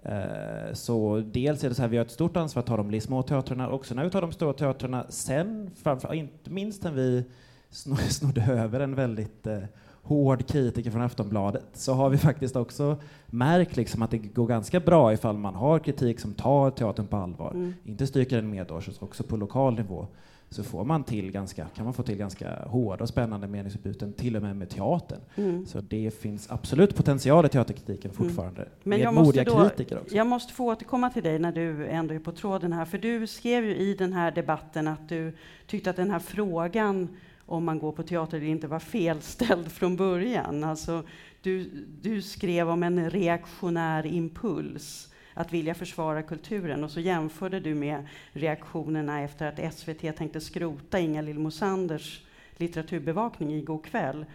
[0.04, 3.02] Eh, så dels är det så här, vi har ett stort ansvar att ta de
[3.02, 5.06] små teatrarna, också när vi tar de stora teatrarna.
[5.10, 7.24] Sen, framför, inte minst när vi
[8.10, 9.60] snodde över en väldigt eh,
[10.02, 14.80] hård kritiker från Aftonbladet så har vi faktiskt också märkt liksom att det går ganska
[14.80, 17.52] bra ifall man har kritik som tar teatern på allvar.
[17.52, 17.74] Mm.
[17.84, 20.08] Inte stryker den medårs, också på lokal nivå
[20.50, 24.36] så får man till ganska, kan man få till ganska hårda och spännande meningsutbyten, till
[24.36, 25.20] och med med teatern.
[25.36, 25.66] Mm.
[25.66, 28.24] Så det finns absolut potential i teaterkritiken mm.
[28.24, 28.72] fortfarande, mm.
[28.84, 30.16] Men med modiga då, kritiker också.
[30.16, 33.28] Jag måste få återkomma till dig när du ändå är på tråden här, för du
[33.28, 35.36] skrev ju i den här debatten att du
[35.68, 37.08] tyckte att den här frågan
[37.46, 40.64] om man går på teater eller inte var felställd från början.
[40.64, 41.04] Alltså,
[41.42, 41.70] du,
[42.02, 46.84] du skrev om en reaktionär impuls att vilja försvara kulturen.
[46.84, 52.22] Och så jämförde du med reaktionerna efter att SVT tänkte skrota Inga-Lill Mosanders
[52.58, 54.26] litteraturbevakning i går kväll.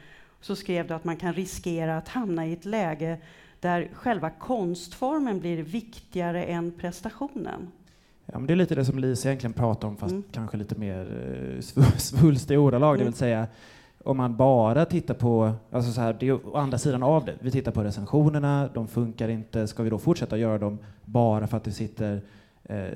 [0.41, 3.19] Så skrev du att man kan riskera att hamna i ett läge
[3.61, 7.73] där själva konstformen blir viktigare än prestationen.
[8.27, 10.25] Ja, men det är lite det som Lise egentligen pratar om, fast mm.
[10.33, 11.01] kanske lite mer
[11.77, 12.99] eh, svulstiga ordalag, mm.
[12.99, 13.19] det vill mm.
[13.19, 13.47] säga
[14.05, 17.35] om man bara tittar på, alltså så här, det är å andra sidan av det.
[17.41, 19.67] Vi tittar på recensionerna, de funkar inte.
[19.67, 22.21] Ska vi då fortsätta göra dem bara för att det sitter
[22.65, 22.87] eh,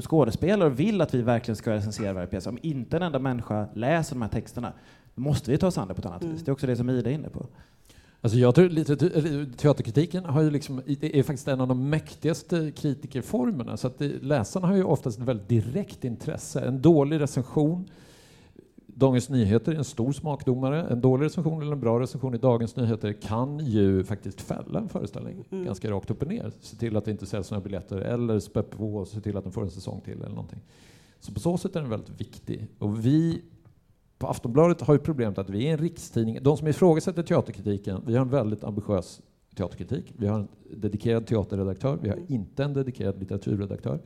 [0.00, 2.46] skådespelare och vill att vi verkligen ska recensera varje pjäs?
[2.46, 4.72] Om inte en enda människa läser de här texterna,
[5.14, 6.34] då måste vi ta oss an det på ett annat mm.
[6.34, 6.44] vis.
[6.44, 7.46] Det är också det som Ida är inne på.
[8.20, 8.96] Alltså jag tror lite,
[9.56, 14.66] teaterkritiken har ju liksom, är faktiskt en av de mäktigaste kritikerformerna, så att det, läsarna
[14.66, 16.60] har ju oftast ett väldigt direkt intresse.
[16.60, 17.88] En dålig recension
[18.98, 20.82] Dagens Nyheter är en stor smakdomare.
[20.82, 24.88] En dålig recension eller en bra recension i Dagens Nyheter kan ju faktiskt fälla en
[24.88, 25.64] föreställning mm.
[25.64, 26.52] ganska rakt upp och ner.
[26.60, 29.44] Se till att det inte säljs några biljetter eller spä på och se till att
[29.44, 30.60] den får en säsong till eller någonting.
[31.20, 32.66] Så på så sätt är den väldigt viktig.
[32.78, 33.42] Och vi
[34.18, 36.38] på Aftonbladet har ju problemet att vi är en rikstidning.
[36.42, 39.20] De som ifrågasätter teaterkritiken, vi har en väldigt ambitiös
[39.56, 40.12] teaterkritik.
[40.16, 42.32] Vi har en dedikerad teaterredaktör, vi har mm.
[42.32, 44.00] inte en dedikerad litteraturredaktör.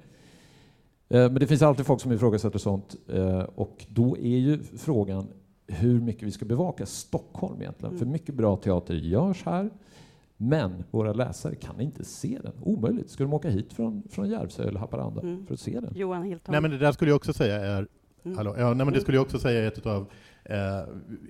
[1.11, 5.27] Eh, men det finns alltid folk som ifrågasätter sånt eh, och då är ju frågan
[5.67, 7.95] hur mycket vi ska bevaka Stockholm egentligen.
[7.95, 7.99] Mm.
[7.99, 9.71] För mycket bra teater görs här,
[10.37, 12.53] men våra läsare kan inte se den.
[12.63, 13.11] Omöjligt.
[13.11, 15.47] Ska de åka hit från, från Järvsö eller Haparanda mm.
[15.47, 15.93] för att se den?
[15.95, 16.53] Johan Hilton.
[16.53, 17.87] Nej, men det där skulle jag också säga är
[18.25, 18.37] Mm.
[18.37, 19.01] Hallå, ja, nej, men det mm.
[19.01, 20.07] skulle jag också säga är ett av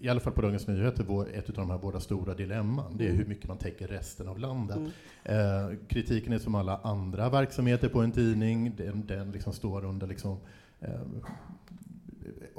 [0.00, 3.08] i alla fall på Dagens Nyheter, ett av de här båda stora dilemman, det är
[3.08, 3.18] mm.
[3.18, 4.76] hur mycket man täcker resten av landet.
[4.76, 4.90] Mm.
[5.24, 10.06] Eh, kritiken är som alla andra verksamheter på en tidning, den, den liksom står under
[10.06, 10.38] liksom,
[10.80, 11.00] eh,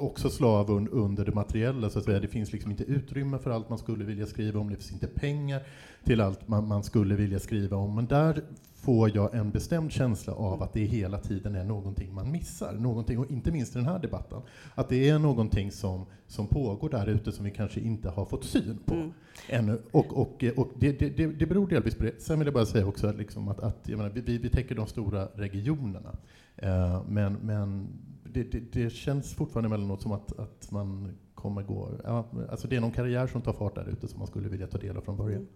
[0.02, 2.20] också slav under det materiella, så att säga.
[2.20, 5.06] Det finns liksom inte utrymme för allt man skulle vilja skriva om, det finns inte
[5.06, 5.62] pengar
[6.04, 7.94] till allt man, man skulle vilja skriva om.
[7.94, 8.42] Men där
[8.74, 12.72] får jag en bestämd känsla av att det hela tiden är någonting man missar.
[12.72, 14.42] Någonting, och inte minst i den här debatten.
[14.74, 18.44] Att det är någonting som, som pågår där ute som vi kanske inte har fått
[18.44, 19.12] syn på mm.
[19.48, 19.78] ännu.
[19.90, 22.22] Och, och, och det, det, det, det beror delvis på det.
[22.22, 25.26] Sen vill jag bara säga också liksom att, att menar, vi, vi täcker de stora
[25.34, 26.16] regionerna.
[26.62, 27.88] Uh, men men
[28.32, 31.90] det, det, det, känns fortfarande emellanåt som att, att man kommer gå...
[32.04, 34.66] Ja, alltså det är någon karriär som tar fart där ute som man skulle vilja
[34.66, 35.40] ta del av från början.
[35.40, 35.48] Mm.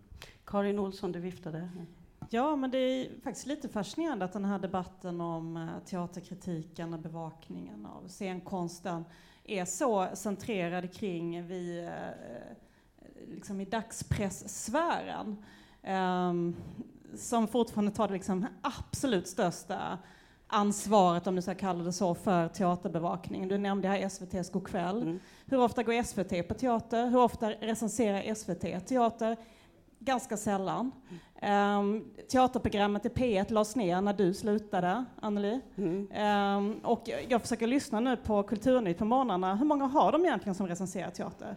[0.45, 1.69] Karin Olsson, du viftade.
[2.31, 7.01] Ja, men det är faktiskt lite fascinerande att den här debatten om eh, teaterkritiken och
[7.01, 9.05] bevakningen av scenkonsten
[9.45, 15.45] är så centrerad kring vi, eh, liksom i dagspresssfären.
[15.83, 16.57] Um,
[17.15, 19.99] som fortfarande tar det liksom absolut största
[20.47, 23.49] ansvaret, om du ska kalla det så, för teaterbevakningen.
[23.49, 25.03] Du nämnde här SVTs Go'kväll.
[25.03, 25.21] Mm.
[25.47, 27.07] Hur ofta går SVT på teater?
[27.11, 29.37] Hur ofta recenserar SVT teater?
[29.99, 30.93] Ganska sällan.
[31.43, 35.61] Um, teaterprogrammet i P1 lades ner när du slutade, Anneli.
[35.77, 36.09] Mm.
[36.57, 39.55] Um, och jag försöker lyssna nu på Kulturnytt på morgnarna.
[39.55, 41.57] Hur många har de egentligen som recenserar teater?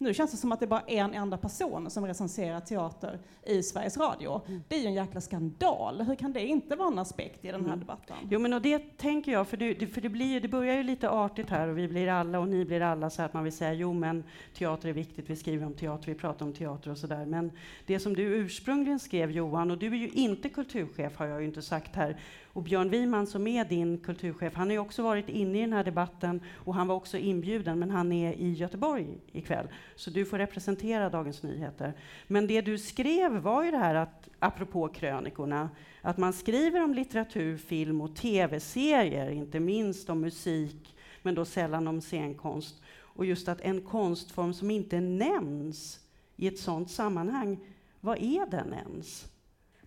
[0.00, 3.62] Nu känns det som att det är bara en enda person som recenserar teater i
[3.62, 4.40] Sveriges Radio.
[4.46, 4.62] Mm.
[4.68, 6.02] Det är ju en jäkla skandal.
[6.02, 7.80] Hur kan det inte vara en aspekt i den här mm.
[7.80, 8.16] debatten?
[8.30, 11.10] Jo, men och det tänker jag, för, det, för det, blir, det börjar ju lite
[11.10, 13.72] artigt här och vi blir alla och ni blir alla så att man vill säga
[13.72, 17.06] jo, men teater är viktigt, vi skriver om teater, vi pratar om teater och så
[17.06, 17.26] där.
[17.26, 17.52] Men
[17.86, 21.46] det som du ursprungligen skrev Johan, och du är ju inte kulturchef har jag ju
[21.46, 22.16] inte sagt här,
[22.52, 25.72] och Björn Wiman som är din kulturchef, han har ju också varit inne i den
[25.72, 29.68] här debatten och han var också inbjuden, men han är i Göteborg ikväll.
[29.96, 31.94] Så du får representera Dagens Nyheter.
[32.26, 35.70] Men det du skrev var ju det här att, apropå krönikorna,
[36.02, 41.88] att man skriver om litteratur, film och tv-serier, inte minst om musik, men då sällan
[41.88, 42.82] om scenkonst.
[43.18, 46.00] Och just att en konstform som inte nämns
[46.36, 47.58] i ett sådant sammanhang,
[48.00, 49.26] vad är den ens?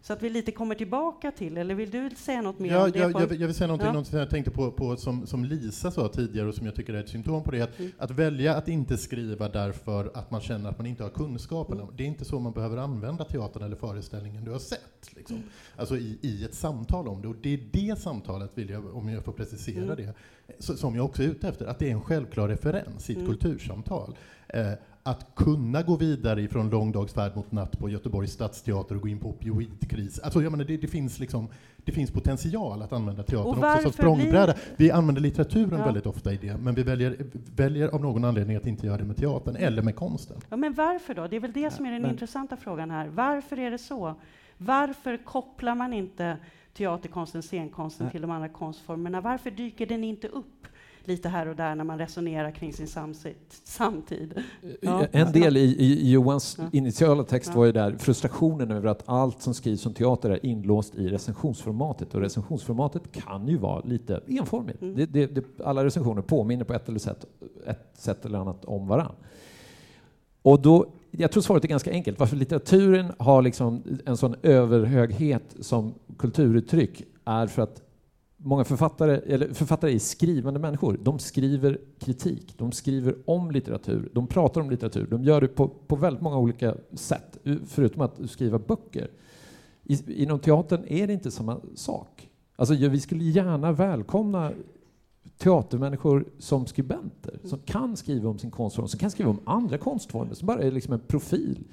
[0.04, 2.92] Så att vi lite kommer tillbaka till, eller vill du säga något mer ja, om
[2.92, 3.00] det?
[3.00, 3.94] Jag, jag, jag vill säga någonting, ja.
[3.94, 7.00] någonting jag tänkte på, på som, som, Lisa sa tidigare och som jag tycker är
[7.00, 7.92] ett symptom på det, att, mm.
[7.98, 11.80] att välja att inte skriva därför att man känner att man inte har kunskapen.
[11.80, 11.96] Mm.
[11.98, 15.36] Det är inte så man behöver använda teatern eller föreställningen du har sett, liksom.
[15.36, 15.50] mm.
[15.76, 17.28] alltså i, i ett samtal om det.
[17.28, 19.96] Och det är det samtalet, vill jag, om jag får precisera mm.
[19.98, 20.14] det,
[20.64, 23.30] som jag också är ute efter, att det är en självklar referens i ett mm.
[23.30, 24.16] kultursamtal.
[24.48, 24.72] Eh,
[25.04, 29.30] att kunna gå vidare ifrån långdagsfärd mot natt på Göteborgs stadsteater och gå in på
[29.30, 30.20] opioidkris.
[30.20, 33.92] Alltså, jag menar, det, det, finns liksom, det finns potential att använda teatern också som
[33.92, 34.54] språngbräda.
[34.54, 34.86] Vi...
[34.86, 35.86] vi använder litteraturen ja.
[35.86, 37.18] väldigt ofta i det, men vi väljer,
[37.56, 40.38] väljer av någon anledning att inte göra det med teatern eller med konsten.
[40.50, 41.28] Ja, men varför då?
[41.28, 42.12] Det är väl det som är den men...
[42.12, 43.08] intressanta frågan här.
[43.08, 44.16] Varför är det så?
[44.58, 46.38] Varför kopplar man inte
[46.74, 48.12] teaterkonsten, scenkonsten Nej.
[48.12, 49.22] till de andra konstformerna?
[49.22, 50.68] Varför dyker den inte upp?
[51.06, 52.88] Lite här och där när man resonerar kring sin
[53.64, 54.44] samtid.
[54.82, 55.06] Ja.
[55.12, 56.66] En del i, i Johans ja.
[56.72, 60.96] initiala text var ju där frustrationen över att allt som skrivs om teater är inlåst
[60.96, 64.82] i recensionsformatet och recensionsformatet kan ju vara lite enformigt.
[64.82, 64.96] Mm.
[64.96, 67.26] Det, det, det, alla recensioner påminner på ett eller, sätt,
[67.66, 69.16] ett sätt eller annat om varann.
[70.42, 72.20] Och då, jag tror svaret är ganska enkelt.
[72.20, 77.82] Varför litteraturen har liksom en sån överhöghet som kulturuttryck är för att
[78.43, 80.99] många författare, eller författare är skrivande människor.
[81.04, 85.08] De skriver kritik, de skriver om litteratur, de pratar om litteratur.
[85.10, 89.12] De gör det på, på väldigt många olika sätt, förutom att skriva böcker.
[89.84, 92.30] I, inom teatern är det inte samma sak.
[92.56, 94.51] Alltså, vi skulle gärna välkomna
[95.38, 100.34] teatermänniskor som skribenter, som kan skriva om sin konstform, som kan skriva om andra konstformer,
[100.34, 101.63] som bara är liksom en profil.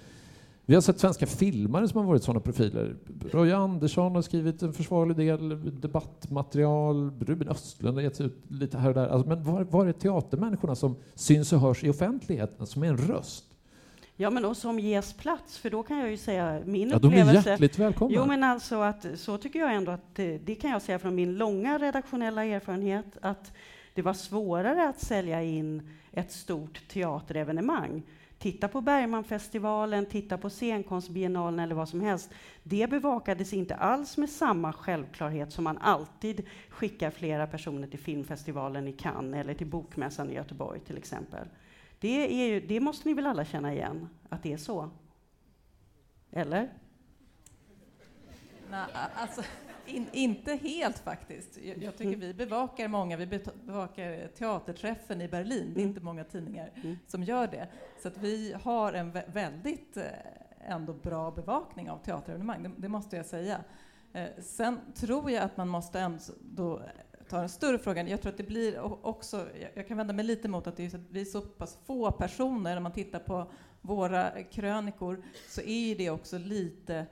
[0.68, 2.96] Vi har sett svenska filmare som har varit sådana profiler.
[3.30, 7.12] Roy Andersson har skrivit en försvarlig del debattmaterial.
[7.20, 9.08] Ruben Östlund har gett ut lite här och där.
[9.08, 12.96] Alltså, men var, var är teatermänniskorna som syns och hörs i offentligheten, som är en
[12.96, 13.44] röst?
[14.16, 17.32] Ja, men och som ges plats, för då kan jag ju säga min ja, upplevelse...
[17.32, 18.16] De är hjärtligt välkomna.
[18.16, 21.14] Jo, men alltså att så tycker jag ändå att det, det kan jag säga från
[21.14, 23.52] min långa redaktionella erfarenhet, att
[23.94, 28.02] det var svårare att sälja in ett stort teaterevenemang
[28.38, 32.30] Titta på Bergmanfestivalen, titta på scenkonstbiennalen eller vad som helst.
[32.62, 38.88] Det bevakades inte alls med samma självklarhet som man alltid skickar flera personer till filmfestivalen
[38.88, 41.48] i Cannes eller till Bokmässan i Göteborg till exempel.
[42.00, 44.90] Det, ju, det måste ni väl alla känna igen, att det är så?
[46.30, 46.68] Eller?
[48.70, 49.42] Nej, alltså,
[49.88, 51.58] in, inte helt faktiskt.
[51.62, 53.16] Jag, jag, tycker vi bevakar många.
[53.16, 55.72] Vi bevakar teaterträffen i Berlin.
[55.74, 55.88] Det är mm.
[55.88, 56.96] inte många tidningar mm.
[57.06, 57.68] som gör det.
[58.02, 60.04] Så att vi har en väldigt eh,
[60.66, 63.64] ändå bra bevakning av teaterevenemang, det, det måste jag säga.
[64.12, 66.82] Eh, sen tror jag att man måste ändå
[67.28, 68.08] ta den större frågan.
[68.08, 70.90] Jag tror att det blir också, jag kan vända mig lite mot att, det är
[70.90, 75.60] så att vi är så pass få personer, när man tittar på våra krönikor, så
[75.60, 77.06] är det också lite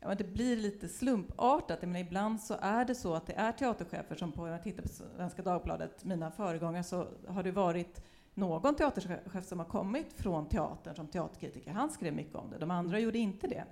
[0.00, 1.82] ja, det blir lite slumpartat.
[1.82, 4.82] Men ibland så är det så att det är teaterchefer som på, om jag tittar
[4.82, 8.02] på Svenska Dagbladet, mina föregångare, så har det varit
[8.34, 11.70] någon teaterchef som har kommit från teatern som teaterkritiker.
[11.70, 12.58] Han skrev mycket om det.
[12.58, 13.64] De andra gjorde inte det.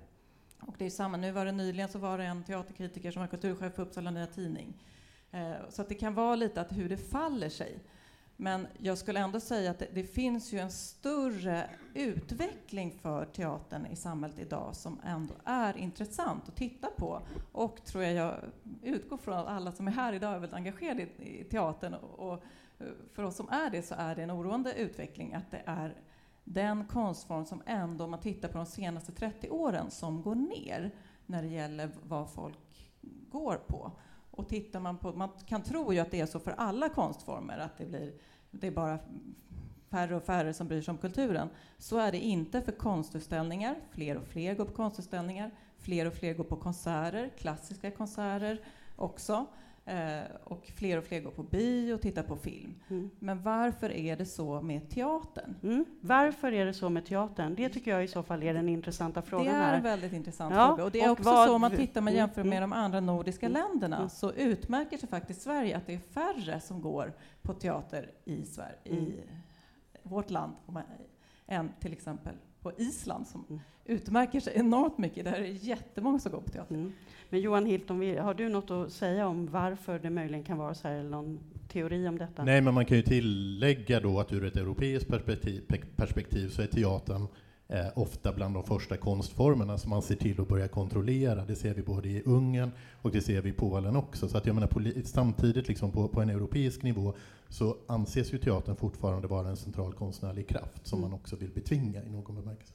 [0.59, 3.27] Och det är samma, nu var det nyligen så var det en teaterkritiker som var
[3.27, 4.83] kulturchef på Uppsala Nya Tidning.
[5.31, 7.79] Eh, så att det kan vara lite att hur det faller sig.
[8.37, 13.85] Men jag skulle ändå säga att det, det, finns ju en större utveckling för teatern
[13.85, 17.21] i samhället idag som ändå är intressant att titta på.
[17.51, 18.35] Och tror jag, jag
[18.83, 21.93] utgår från att alla som är här idag är väldigt engagerade i, i teatern.
[21.93, 22.43] Och, och
[22.79, 25.95] eh, för oss som är det så är det en oroande utveckling att det är
[26.43, 30.91] den konstform som ändå, om man tittar på de senaste 30 åren, som går ner
[31.25, 32.91] när det gäller vad folk
[33.31, 33.91] går på.
[34.35, 37.57] Och tittar man på, man kan tro ju att det är så för alla konstformer,
[37.57, 38.13] att det blir
[38.59, 38.99] det är bara
[39.89, 41.49] färre och färre som bryr sig om kulturen.
[41.77, 43.75] Så är det inte för konstutställningar.
[43.91, 45.51] Fler och fler går på konstutställningar.
[45.77, 48.61] Fler och fler går på konserter, klassiska konserter
[48.95, 49.45] också.
[49.87, 52.75] Eh, och fler och fler går på bio och tittar på film.
[52.89, 53.09] Mm.
[53.19, 55.55] Men varför är det så med teatern?
[55.63, 55.85] Mm.
[56.01, 57.55] Varför är det så med teatern?
[57.55, 59.45] Det tycker jag i så fall är den intressanta frågan.
[59.45, 59.77] Det är här.
[59.77, 60.67] en väldigt intressant ja.
[60.67, 60.83] fråga.
[60.83, 61.47] Och det är och också vad...
[61.47, 62.69] så om man tittar man mm, jämför med mm.
[62.69, 63.61] de andra nordiska mm.
[63.61, 68.45] länderna så utmärker sig faktiskt Sverige att det är färre som går på teater i,
[68.45, 69.13] Sverige, i
[70.03, 70.53] vårt land
[71.47, 73.61] än till exempel på Island som mm.
[73.85, 75.25] utmärker sig enormt mycket.
[75.25, 76.75] Där är det jättemånga som går på teater.
[76.75, 76.93] Mm.
[77.29, 80.87] Men Johan Hilton, har du något att säga om varför det möjligen kan vara så
[80.87, 81.39] här, eller någon
[81.71, 82.43] teori om detta?
[82.43, 85.61] Nej, men man kan ju tillägga då att ur ett europeiskt perspektiv,
[85.95, 87.27] perspektiv så är teatern
[87.67, 91.45] eh, ofta bland de första konstformerna som man ser till att börja kontrollera.
[91.45, 94.27] Det ser vi både i Ungern och det ser vi i Polen också.
[94.27, 97.13] Så att jag menar, samtidigt liksom på, på en europeisk nivå
[97.49, 101.09] så anses ju teatern fortfarande vara en central konstnärlig kraft som mm.
[101.09, 102.73] man också vill betvinga i någon bemärkelse.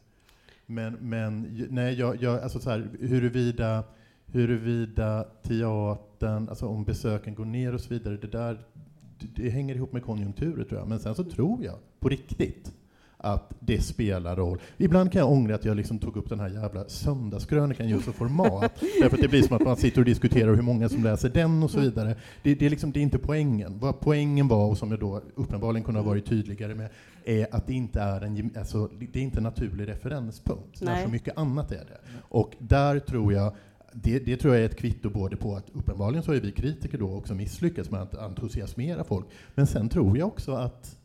[0.66, 3.84] Men, men nej, jag, jag, alltså så här, huruvida,
[4.26, 8.66] huruvida teatern, alltså om besöken går ner och så vidare, det där
[9.34, 10.88] det, hänger ihop med konjunkturer tror jag.
[10.88, 12.72] Men sen så tror jag på riktigt
[13.23, 14.59] att det spelar roll.
[14.77, 18.12] Ibland kan jag ångra att jag liksom tog upp den här jävla söndagskrönikan just för
[18.12, 18.73] format.
[19.01, 21.62] Därför att det blir som att man sitter och diskuterar hur många som läser den
[21.62, 22.16] och så vidare.
[22.43, 23.79] Det, det, är, liksom, det är inte poängen.
[23.79, 26.89] Vad poängen var, och som jag då uppenbarligen kunde ha varit tydligare med,
[27.25, 31.09] är att det inte är en, alltså, det är inte en naturlig referenspunkt, när så
[31.09, 31.99] mycket annat är det.
[32.29, 33.53] Och där tror jag
[33.93, 36.99] det, det, tror jag är ett kvitto både på att uppenbarligen så är vi kritiker
[36.99, 39.27] då också misslyckats med att entusiasmera folk.
[39.55, 40.97] Men sen tror jag också att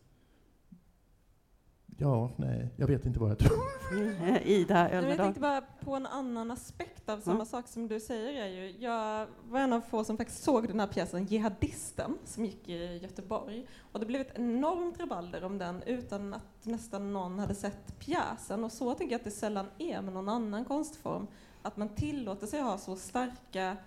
[1.98, 3.58] Ja, nej, jag vet inte vad jag tror.
[4.48, 5.10] Ida Ölvedal.
[5.10, 7.46] Jag tänkte bara på en annan aspekt av samma mm.
[7.46, 8.44] sak som du säger.
[8.44, 12.46] Är ju, jag var en av få som faktiskt såg den här pjäsen Jihadisten som
[12.46, 13.68] gick i Göteborg.
[13.92, 18.64] Och det blev ett enormt rabalder om den utan att nästan någon hade sett pjäsen.
[18.64, 21.28] Och så tänker jag att det sällan är med någon annan konstform.
[21.62, 23.78] Att man tillåter sig att ha så starka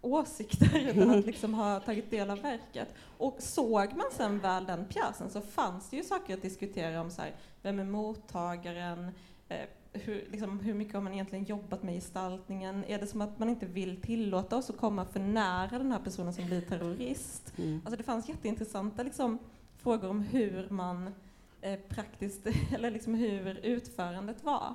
[0.00, 2.88] åsikter utan att liksom ha tagit del av verket.
[3.18, 7.10] Och såg man sen väl den pjäsen så fanns det ju saker att diskutera om
[7.10, 9.10] så här, vem är mottagaren,
[9.48, 12.84] eh, hur, liksom, hur mycket har man egentligen jobbat med gestaltningen?
[12.84, 15.98] Är det som att man inte vill tillåta oss att komma för nära den här
[15.98, 17.52] personen som blir terrorist?
[17.58, 17.80] Mm.
[17.84, 19.38] Alltså det fanns jätteintressanta liksom,
[19.76, 21.14] frågor om hur man
[21.60, 24.74] eh, praktiskt, eller liksom hur utförandet var.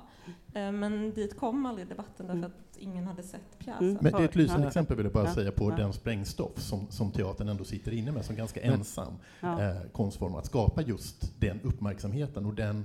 [0.54, 2.50] Eh, men dit kom aldrig debatten därför mm.
[2.50, 3.88] att ingen hade sett pjäsen.
[3.88, 3.98] Mm.
[4.00, 5.34] Men det är ett lysande exempel vill jag bara ja.
[5.34, 5.76] säga på ja.
[5.76, 9.62] den sprängstoff som, som teatern ändå sitter inne med som ganska ensam ja.
[9.62, 12.84] eh, konstform att skapa just den uppmärksamheten och den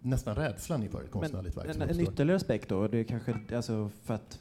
[0.00, 1.76] nästan rädslan inför ett konstnärligt verk.
[1.76, 4.38] En, en ytterligare aspekt då, det är kanske alltså för att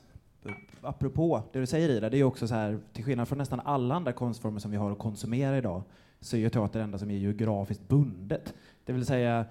[0.81, 3.95] apropå det du säger Ida, det är också så här, till skillnad från nästan alla
[3.95, 5.83] andra konstformer som vi har att konsumera idag,
[6.21, 8.53] så är ju teater det enda som är geografiskt bundet.
[8.85, 9.45] Det vill säga,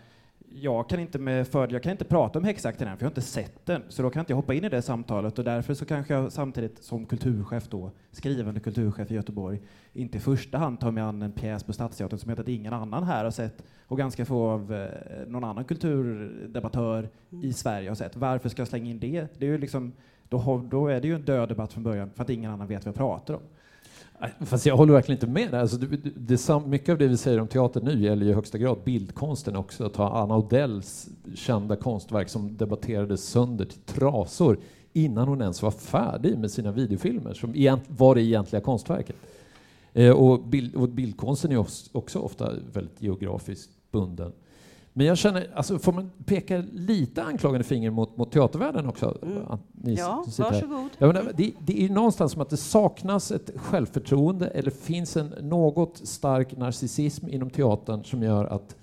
[0.53, 3.11] jag kan inte med fördel, jag kan inte prata om häxakten än, för jag har
[3.11, 5.75] inte sett den, så då kan inte jag hoppa in i det samtalet och därför
[5.75, 9.61] så kanske jag samtidigt som kulturchef då, skrivande kulturchef i Göteborg,
[9.93, 12.73] inte i första hand tar mig an en pjäs på Stadsteatern som jag att ingen
[12.73, 17.45] annan här har sett och ganska få av eh, någon annan kulturdebattör mm.
[17.45, 18.17] i Sverige har sett.
[18.17, 19.27] Varför ska jag slänga in det?
[19.39, 19.93] Det är ju liksom,
[20.29, 22.85] då, då är det ju en död debatt från början för att ingen annan vet
[22.85, 23.43] vad jag pratar om.
[24.41, 25.55] Fast jag håller verkligen inte med.
[25.55, 28.79] Alltså, det, det, mycket av det vi säger om teater nu gäller i högsta grad
[28.85, 29.89] bildkonsten också.
[29.89, 34.59] Ta Anna Odells kända konstverk som debatterades sönder till trasor
[34.93, 39.17] innan hon ens var färdig med sina videofilmer, som var det egentliga konstverket.
[39.93, 44.33] Eh, och, bild, och bildkonsten är också ofta väldigt geografiskt bunden.
[44.93, 49.19] Men jag känner, alltså får man peka lite anklagande finger mot, mot teatervärlden också?
[49.23, 49.43] Mm.
[49.73, 50.91] Ni ja, varsågod.
[50.99, 56.01] Menar, det, det är någonstans som att det saknas ett självförtroende eller finns en något
[56.05, 58.77] stark narcissism inom teatern som gör att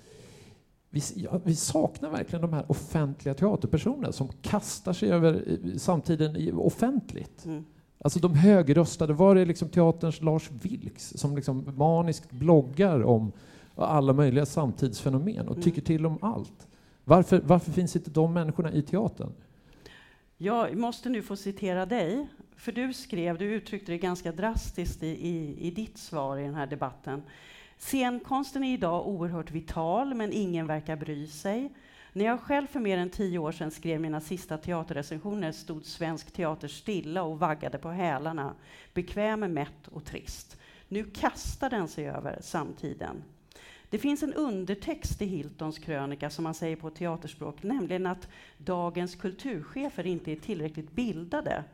[0.90, 7.44] vi, ja, vi saknar verkligen de här offentliga teaterpersonerna som kastar sig över samtiden offentligt.
[7.44, 7.64] Mm.
[7.98, 13.32] Alltså de högröstade, var är liksom teaterns Lars Vilks som liksom maniskt bloggar om
[13.76, 15.62] och alla möjliga samtidsfenomen och mm.
[15.62, 16.68] tycker till om allt.
[17.04, 19.32] Varför, varför finns inte de människorna i teatern?
[20.38, 25.06] Jag måste nu få citera dig, för du skrev, du uttryckte det ganska drastiskt i,
[25.06, 27.22] i, i ditt svar i den här debatten.
[27.78, 31.72] Scenkonsten är idag oerhört vital, men ingen verkar bry sig.
[32.12, 36.32] När jag själv för mer än tio år sedan skrev mina sista teaterrecensioner stod svensk
[36.32, 38.54] teater stilla och vaggade på hälarna,
[38.94, 40.56] bekväm, mätt och trist.
[40.88, 43.22] Nu kastar den sig över samtiden.
[43.90, 48.28] Det finns en undertext i Hiltons krönika som man säger på teaterspråk, nämligen att
[48.58, 51.64] dagens kulturchefer inte är tillräckligt bildade.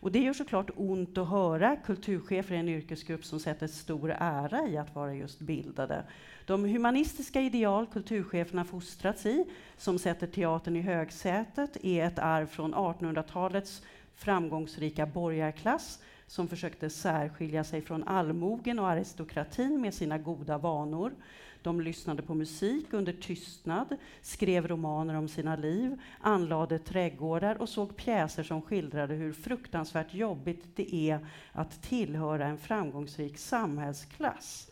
[0.00, 1.76] Och det gör såklart ont att höra.
[1.76, 6.04] Kulturchefer är en yrkesgrupp som sätter stor ära i att vara just bildade.
[6.46, 9.44] De humanistiska ideal kulturcheferna fostrats i,
[9.76, 13.82] som sätter teatern i högsätet, är ett arv från 1800-talets
[14.14, 21.12] framgångsrika borgarklass som försökte särskilja sig från allmogen och aristokratin med sina goda vanor.
[21.68, 27.96] De lyssnade på musik under tystnad, skrev romaner om sina liv, anlade trädgårdar och såg
[27.96, 34.70] pjäser som skildrade hur fruktansvärt jobbigt det är att tillhöra en framgångsrik samhällsklass.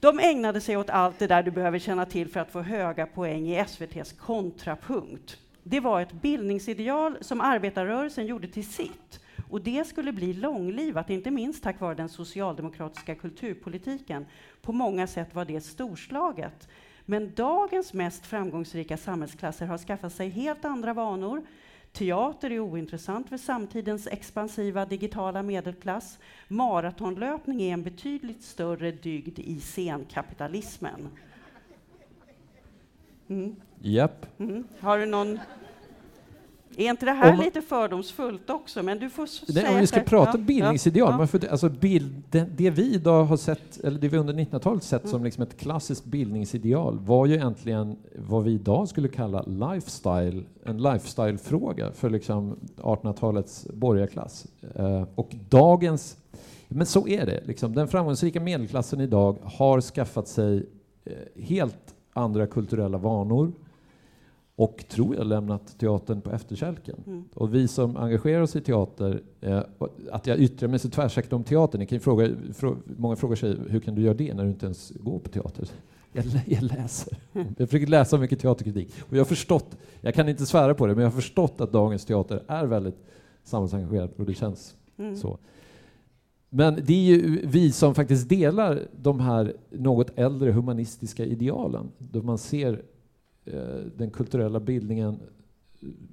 [0.00, 3.06] De ägnade sig åt allt det där du behöver känna till för att få höga
[3.06, 5.38] poäng i SVTs kontrapunkt.
[5.62, 9.19] Det var ett bildningsideal som arbetarrörelsen gjorde till sitt
[9.50, 14.26] och det skulle bli långlivat, inte minst tack vare den socialdemokratiska kulturpolitiken.
[14.62, 16.68] På många sätt var det storslaget.
[17.04, 21.42] Men dagens mest framgångsrika samhällsklasser har skaffat sig helt andra vanor.
[21.92, 26.18] Teater är ointressant för samtidens expansiva digitala medelklass.
[26.48, 31.08] Maratonlöpning är en betydligt större dygd i scenkapitalismen.
[33.28, 33.56] Mm.
[33.78, 34.26] Japp.
[34.40, 34.64] Mm.
[34.80, 35.38] Har du någon
[36.80, 38.82] är inte det här om, lite fördomsfullt också?
[38.82, 41.26] Men du får det, säga om vi ska prata ja, bildningsideal, ja.
[41.26, 45.02] För, alltså bild, det, det, vi idag har sett, eller det vi under 1900-talet sett
[45.02, 45.10] mm.
[45.10, 50.82] som liksom ett klassiskt bildningsideal var ju egentligen vad vi idag skulle kalla lifestyle, en
[50.82, 54.46] lifestyle-fråga för liksom 1800-talets borgarklass.
[54.78, 56.16] Uh, och dagens,
[56.68, 57.74] men så är det, liksom.
[57.74, 63.52] den framgångsrika medelklassen idag har skaffat sig uh, helt andra kulturella vanor,
[64.60, 66.96] och tror jag lämnat teatern på efterkälken.
[67.06, 67.24] Mm.
[67.34, 69.62] Och vi som engagerar oss i teater, eh,
[70.10, 73.80] att jag yttrar mig så tvärsäkert om teatern, kan fråga, frå, många frågar sig hur
[73.80, 75.68] kan du göra det när du inte ens går på teater?
[76.12, 77.18] Jag, jag läser.
[77.32, 77.46] Mm.
[77.58, 78.94] Jag försöker läsa mycket teaterkritik.
[79.00, 81.72] Och jag har förstått, jag kan inte svära på det, men jag har förstått att
[81.72, 82.98] dagens teater är väldigt
[83.44, 85.16] samhällsengagerad och det känns mm.
[85.16, 85.38] så.
[86.48, 92.22] Men det är ju vi som faktiskt delar de här något äldre humanistiska idealen, då
[92.22, 92.82] man ser
[93.96, 95.20] den kulturella bildningen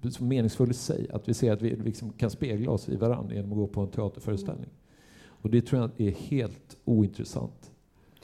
[0.03, 1.07] eh, som meningsfull i sig.
[1.11, 3.81] Att vi ser att vi liksom kan spegla oss i varandra genom att gå på
[3.81, 4.69] en teaterföreställning.
[4.69, 4.75] Mm.
[5.41, 7.71] Och det tror jag är helt ointressant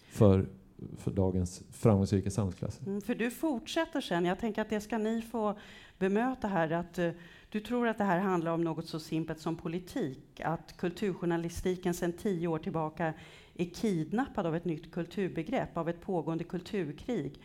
[0.09, 0.49] för,
[0.97, 2.87] för dagens framgångsrika samhällsklasser.
[2.87, 5.57] Mm, för du fortsätter sen, jag tänker att det ska ni få
[5.99, 7.11] bemöta här, att uh,
[7.49, 12.13] du tror att det här handlar om något så simpelt som politik, att kulturjournalistiken sedan
[12.13, 13.13] tio år tillbaka
[13.55, 17.39] är kidnappad av ett nytt kulturbegrepp, av ett pågående kulturkrig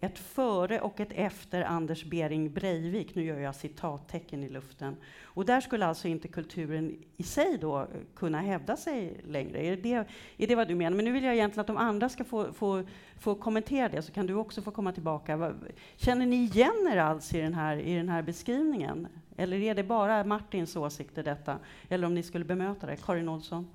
[0.00, 3.14] ett före och ett efter Anders Bering Breivik.
[3.14, 4.96] Nu gör jag citattecken i luften.
[5.22, 9.66] Och där skulle alltså inte kulturen i sig då kunna hävda sig längre.
[9.66, 10.04] Är det,
[10.36, 10.96] är det vad du menar?
[10.96, 12.82] Men nu vill jag egentligen att de andra ska få, få,
[13.18, 15.54] få kommentera det, så kan du också få komma tillbaka.
[15.96, 19.08] Känner ni igen er alls i den här, i den här beskrivningen?
[19.36, 21.58] Eller är det bara Martins åsikter detta?
[21.88, 22.96] Eller om ni skulle bemöta det?
[22.96, 23.70] Karin Olsson?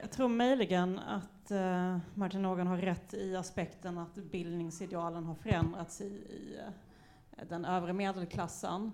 [0.00, 6.00] Jag tror möjligen att uh, Martin Någon har rätt i aspekten att bildningsidealen har förändrats
[6.00, 8.92] i, i uh, den övre medelklassen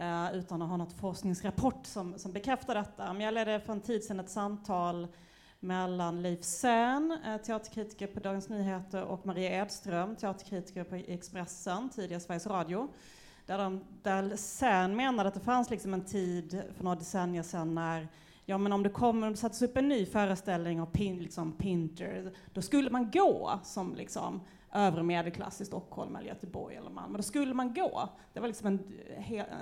[0.00, 3.12] uh, utan att ha något forskningsrapport som, som bekräftar detta.
[3.12, 5.08] Men jag ledde för en tid sedan ett samtal
[5.60, 12.46] mellan Leif Sern, teaterkritiker på Dagens Nyheter, och Maria Edström, teaterkritiker på Expressen, tidigare Sveriges
[12.46, 12.88] Radio.
[13.46, 17.74] Där, de, där Sern menade att det fanns liksom en tid för några decennier sedan
[17.74, 18.08] när
[18.52, 21.52] ja men om det kommer, om det sattes upp en ny föreställning av pin, liksom
[21.52, 24.40] Pinter, då skulle man gå som liksom
[24.72, 27.16] övre medelklass i Stockholm eller Göteborg eller Malmö.
[27.16, 28.08] Då skulle man gå.
[28.32, 28.92] Det var liksom en,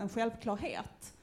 [0.01, 1.17] en självklarhet.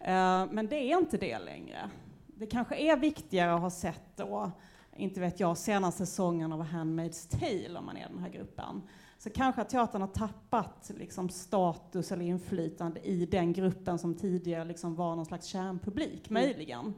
[0.00, 1.90] Uh, men det är inte det längre.
[2.26, 4.50] Det kanske är viktigare att ha sett då,
[4.96, 8.82] inte vet jag, senaste säsongen av Handmaid's Tale om man är den här gruppen
[9.22, 14.64] så kanske att teatern har tappat liksom, status eller inflytande i den gruppen som tidigare
[14.64, 16.42] liksom, var någon slags kärnpublik, mm.
[16.42, 16.94] möjligen.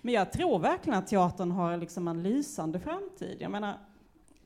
[0.00, 3.36] Men jag tror verkligen att teatern har liksom, en lysande framtid.
[3.40, 3.78] Jag menar,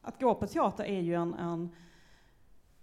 [0.02, 1.70] att gå på teater är ju en, en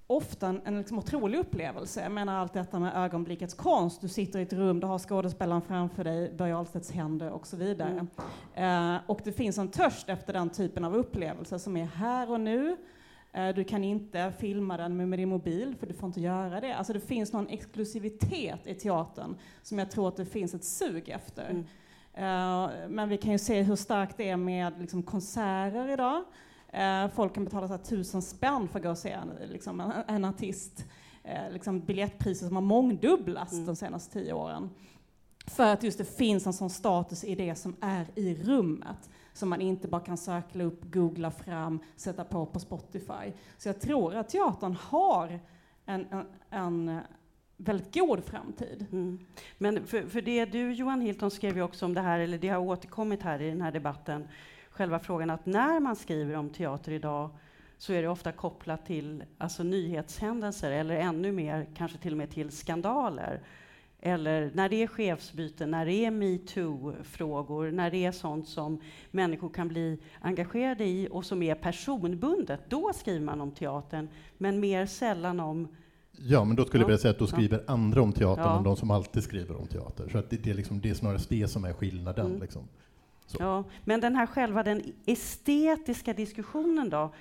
[0.08, 2.04] ofta en, en liksom otrolig upplevelse.
[2.04, 4.02] Jag menar allt detta med ögonblickets konst.
[4.02, 7.58] Du sitter i ett rum, du har skådespelaren framför dig, Börje Ahlstedts händer och så
[7.58, 8.08] vidare.
[8.56, 8.96] Mm.
[8.96, 12.40] Eh, och det finns en törst efter den typen av upplevelser som är här och
[12.40, 12.78] nu,
[13.56, 16.74] du kan inte filma den med din mobil, för du får inte göra det.
[16.74, 21.10] Alltså det finns någon exklusivitet i teatern som jag tror att det finns ett sug
[21.10, 21.50] efter.
[21.50, 21.66] Mm.
[22.20, 26.24] Uh, men vi kan ju se hur starkt det är med liksom, konserter idag.
[26.74, 29.80] Uh, folk kan betala så här, tusen spänn för att gå och se en, liksom,
[29.80, 30.86] en, en artist.
[31.26, 33.66] Uh, liksom, biljettpriser som har mångdubblats mm.
[33.66, 34.70] de senaste tio åren.
[35.46, 39.10] För att just det finns en sån status i det som är i rummet
[39.40, 43.34] som man inte bara kan söka upp, googla fram, sätta på på Spotify.
[43.58, 45.40] Så jag tror att teatern har
[45.86, 47.00] en, en, en
[47.58, 48.86] väldigt god framtid.
[48.92, 49.20] Mm.
[49.58, 52.50] Men för, för det du, Johan Hilton, skrev ju också om det här, eller det
[52.50, 54.28] har återkommit här i den här debatten,
[54.70, 57.30] själva frågan att när man skriver om teater idag
[57.78, 62.30] så är det ofta kopplat till alltså, nyhetshändelser eller ännu mer, kanske till och med
[62.30, 63.42] till skandaler
[64.02, 68.82] eller när det är chefsbyten, när det är metoo-frågor, när det är sånt som
[69.12, 74.60] människor kan bli engagerade i och som är personbundet, då skriver man om teatern, men
[74.60, 75.68] mer sällan om
[76.22, 76.84] Ja, men då skulle ja.
[76.84, 78.58] jag vilja säga att då skriver andra om teatern ja.
[78.58, 80.10] än de som alltid skriver om teater.
[80.12, 82.26] Så att det, det, är, liksom, det är snarare det som är skillnaden.
[82.26, 82.42] Mm.
[82.42, 82.62] Liksom.
[83.40, 87.14] Ja, men den här själva den estetiska diskussionen då?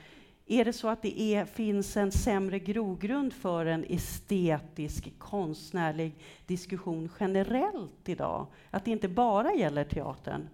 [0.50, 6.14] Är det så att det är, finns en sämre grogrund för en estetisk, konstnärlig
[6.46, 8.46] diskussion generellt idag?
[8.70, 10.48] Att det inte bara gäller teatern?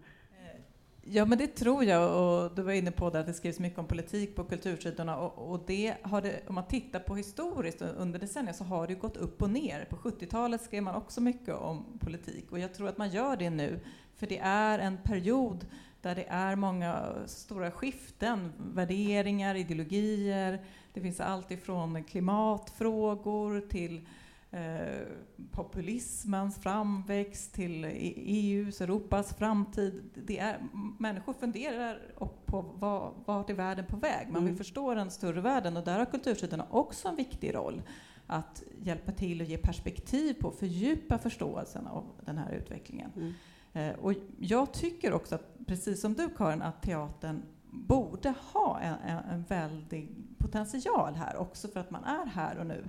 [1.07, 2.22] Ja, men det tror jag.
[2.22, 5.16] Och du var inne på det att det skrivs mycket om politik på kultursidorna.
[5.16, 8.95] Och, och det har det, om man tittar på historiskt under decennier så har det
[8.95, 9.84] gått upp och ner.
[9.84, 13.51] På 70-talet skrev man också mycket om politik och jag tror att man gör det
[13.51, 13.80] nu.
[14.16, 15.66] För det är en period
[16.05, 20.64] där det är många stora skiften, värderingar, ideologier.
[20.92, 24.09] Det finns allt ifrån klimatfrågor till
[24.50, 25.07] eh,
[25.50, 30.11] populismens framväxt, till EUs, Europas framtid.
[30.14, 30.59] Det är,
[30.98, 31.98] människor funderar
[32.46, 34.28] på vad, vart är världen på väg?
[34.28, 34.59] Man vill mm.
[34.59, 37.82] förstå den större världen och där har kultursidorna också en viktig roll
[38.26, 43.12] att hjälpa till och ge perspektiv på, fördjupa förståelsen av den här utvecklingen.
[43.16, 43.32] Mm.
[43.75, 49.18] Eh, och jag tycker också, att, precis som du Karin, att teatern borde ha en,
[49.31, 50.09] en väldig
[50.39, 52.85] potential här också för att man är här och nu.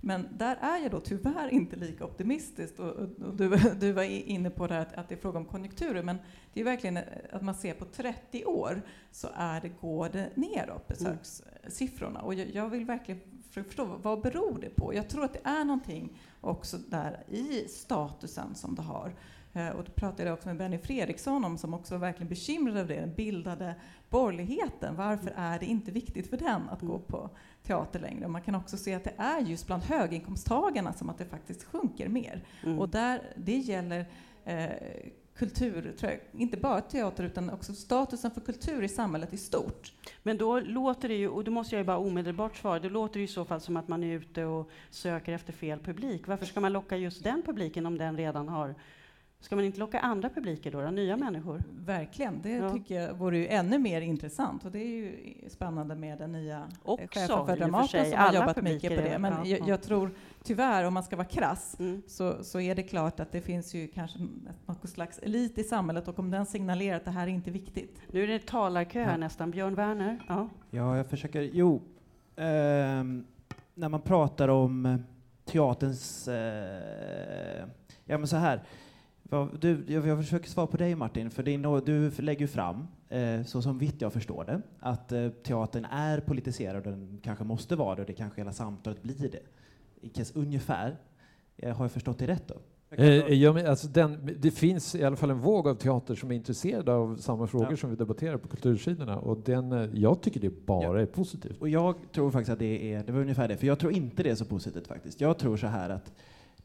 [0.00, 2.78] Men där är jag då tyvärr inte lika optimistisk.
[2.78, 3.48] Och, och du,
[3.80, 6.18] du, var inne på det att, att, det är fråga om konjunkturer, men
[6.52, 6.98] det är verkligen
[7.32, 12.20] att man ser på 30 år så är det, går det neråt, besökssiffrorna.
[12.20, 13.20] Och jag, jag vill verkligen
[13.50, 14.94] förstå vad beror det på?
[14.94, 19.12] Jag tror att det är någonting också där i statusen som det har.
[19.52, 22.76] Eh, och då pratade jag också med Benny Fredriksson om, som också var verkligen bekymrad
[22.76, 23.74] över det, den bildade
[24.10, 24.96] borgerligheten.
[24.96, 27.06] Varför är det inte viktigt för den att gå mm.
[27.06, 27.30] på
[27.62, 28.24] teater längre?
[28.24, 31.64] Och man kan också se att det är just bland höginkomsttagarna som att det faktiskt
[31.64, 32.44] sjunker mer.
[32.64, 32.78] Mm.
[32.78, 34.06] Och där, det gäller
[34.44, 34.70] eh,
[35.38, 39.92] kultur, jag, inte bara teater utan också statusen för kultur i samhället i stort.
[40.22, 43.18] Men då låter det ju, och då måste jag ju bara omedelbart svara, det låter
[43.20, 46.26] ju i så fall som att man är ute och söker efter fel publik.
[46.26, 48.74] Varför ska man locka just den publiken om den redan har
[49.40, 51.62] Ska man inte locka andra publiker då, då nya människor?
[51.70, 52.72] Verkligen, det ja.
[52.72, 54.64] tycker jag vore ju ännu mer intressant.
[54.64, 58.32] Och det är ju spännande med den nya eh, Också, chefen för Dramaten som har
[58.32, 59.18] jobbat mycket på det.
[59.18, 60.10] Men ja, jag, jag, tror
[60.42, 62.02] tyvärr, om man ska vara krass, mm.
[62.06, 64.18] så, så är det klart att det finns ju kanske
[64.66, 68.00] något slags elit i samhället och om den signalerar att det här är inte viktigt.
[68.06, 69.50] Nu är det talarkö här nästan.
[69.50, 70.18] Björn Werner?
[70.28, 71.50] Ja, ja jag försöker.
[71.52, 71.82] Jo,
[72.36, 72.44] eh,
[73.74, 75.02] när man pratar om
[75.44, 76.28] teaterns...
[76.28, 77.64] Eh,
[78.04, 78.62] ja, men så här
[79.60, 83.78] du, jag försöker svara på dig Martin, för din, du lägger fram, eh, så som
[83.78, 88.00] vitt jag förstår det, att eh, teatern är politiserad och den kanske måste vara det
[88.00, 89.42] och det kanske hela samtalet blir det.
[90.34, 90.96] Ungefär.
[91.56, 92.54] Eh, har jag förstått det rätt då?
[92.90, 96.30] Eh, ja, men alltså den, det finns i alla fall en våg av teater som
[96.30, 97.76] är intresserade av samma frågor ja.
[97.76, 101.00] som vi debatterar på kultursidorna och den, eh, jag tycker det bara ja.
[101.00, 101.60] är positivt.
[101.60, 104.22] Och jag tror faktiskt att det är, det var ungefär det, för jag tror inte
[104.22, 105.20] det är så positivt faktiskt.
[105.20, 106.12] Jag tror så här att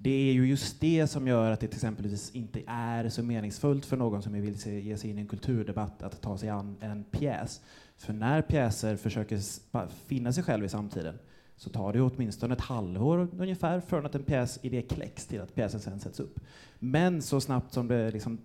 [0.04, 3.86] det är ju just det som gör att det till exempelvis inte är så meningsfullt
[3.86, 6.78] för någon som vill se, ge sig in i en kulturdebatt att ta sig an
[6.80, 7.62] en pjäs.
[7.98, 9.40] För när pjäser försöker
[10.08, 11.16] finna sig själv i samtiden
[11.56, 15.80] så tar det åtminstone ett halvår ungefär från att en pjäsidé kläcks till att pjäsen
[15.80, 16.40] sen sätts upp.
[16.80, 18.38] Men så snabbt som det, liksom,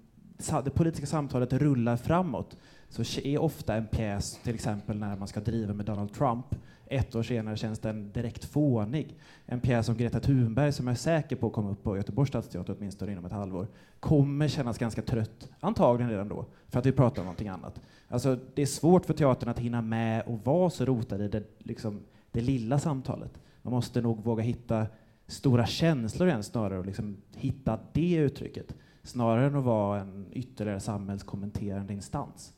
[0.65, 2.57] det politiska samtalet rullar framåt
[2.89, 6.47] så är ofta en pjäs, till exempel när man ska driva med Donald Trump,
[6.91, 9.17] ett år senare känns den direkt fånig.
[9.47, 12.77] En pjäs om Greta Thunberg, som jag är säker på kommer upp på Göteborgs stadsteater
[12.79, 13.67] åtminstone inom ett halvår,
[14.01, 17.81] kommer kännas ganska trött, antagligen redan då, för att vi pratar om någonting annat.
[18.09, 21.43] Alltså, det är svårt för teatern att hinna med och vara så rotad i det,
[21.59, 23.41] liksom, det lilla samtalet.
[23.63, 24.87] Man måste nog våga hitta
[25.27, 30.81] stora känslor igen snarare och liksom hitta det uttrycket, snarare än att vara en ytterligare
[30.81, 32.53] samhällskommenterande instans,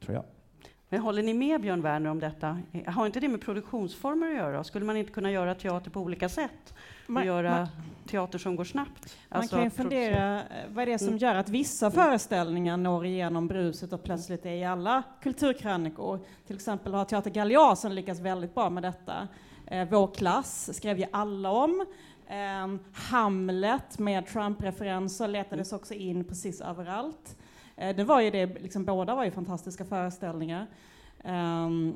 [0.00, 0.24] tror jag.
[0.94, 2.58] Men håller ni med Björn Werner om detta?
[2.86, 4.64] Har inte det med produktionsformer att göra?
[4.64, 6.74] Skulle man inte kunna göra teater på olika sätt?
[7.06, 7.68] Man, göra man,
[8.06, 9.16] teater som går snabbt?
[9.28, 11.18] Man alltså kan ju fundera, eh, vad är det som mm.
[11.18, 11.94] gör att vissa mm.
[11.94, 16.20] föreställningar når igenom bruset och plötsligt är i alla kulturkrönikor?
[16.46, 19.28] Till exempel har Teater Galeasen lyckats väldigt bra med detta.
[19.66, 21.86] Eh, Vår klass skrev ju alla om.
[22.26, 27.36] Eh, Hamlet med Trump-referenser letades också in precis överallt.
[27.76, 30.66] Eh, det var ju det, liksom, båda var ju fantastiska föreställningar.
[31.24, 31.94] Um,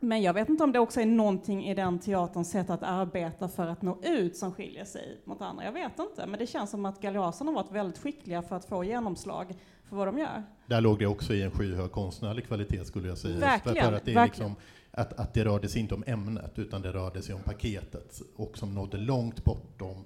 [0.00, 3.48] men jag vet inte om det också är någonting i den teaterns sätt att arbeta
[3.48, 5.64] för att nå ut som skiljer sig mot andra.
[5.64, 8.64] Jag vet inte, men det känns som att Galeasen har varit väldigt skickliga för att
[8.64, 9.54] få genomslag
[9.88, 10.42] för vad de gör.
[10.66, 13.38] Där låg det också i en skyhög konstnärlig kvalitet skulle jag säga.
[13.38, 13.84] Verkligen.
[13.84, 14.56] För att det, är liksom,
[14.90, 18.58] att, att det rörde sig inte om ämnet, utan det rörde sig om paketet och
[18.58, 20.04] som nådde långt bortom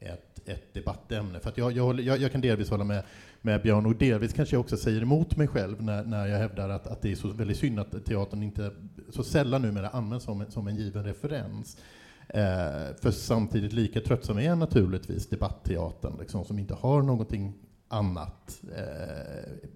[0.00, 1.40] ett, ett debattämne.
[1.40, 3.04] För jag, jag, jag, jag, kan delvis hålla med,
[3.44, 6.68] med Björn och delvis kanske jag också säger emot mig själv när, när jag hävdar
[6.68, 8.70] att, att det är så väldigt synd att teatern inte
[9.08, 11.76] så sällan numera används som, som en given referens.
[12.28, 17.54] Eh, för samtidigt lika tröttsam är naturligtvis debattteatern, liksom, som inte har någonting
[17.88, 19.68] annat eh,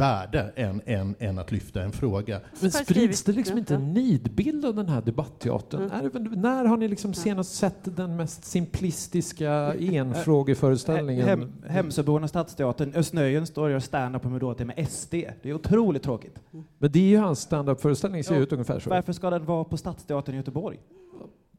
[0.00, 2.40] värde än, än, än att lyfta en fråga.
[2.60, 5.90] Men sprids det liksom inte en nidbild av den här debattteatern?
[5.90, 6.32] Mm.
[6.32, 11.28] när har ni liksom senast sett den mest simplistiska enfrågeföreställningen?
[11.28, 15.10] Hem, Hemsöborna Stadsteatern, Östnöjen står och gör stand-up på det med SD.
[15.12, 16.40] Det är otroligt tråkigt.
[16.52, 16.64] Mm.
[16.78, 18.40] Men det är ju hans stand-up-föreställning ser ja.
[18.40, 18.90] ut ungefär så.
[18.90, 20.78] Varför ska den vara på Stadsteatern i Göteborg?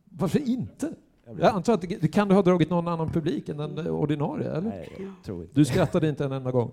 [0.03, 0.93] Varför inte?
[1.39, 4.51] Jag antar att det, kan du ha dragit någon annan publik än den ordinarie?
[4.51, 4.69] Eller?
[4.69, 5.55] Nej, jag tror inte.
[5.55, 6.71] Du skrattade inte en enda gång?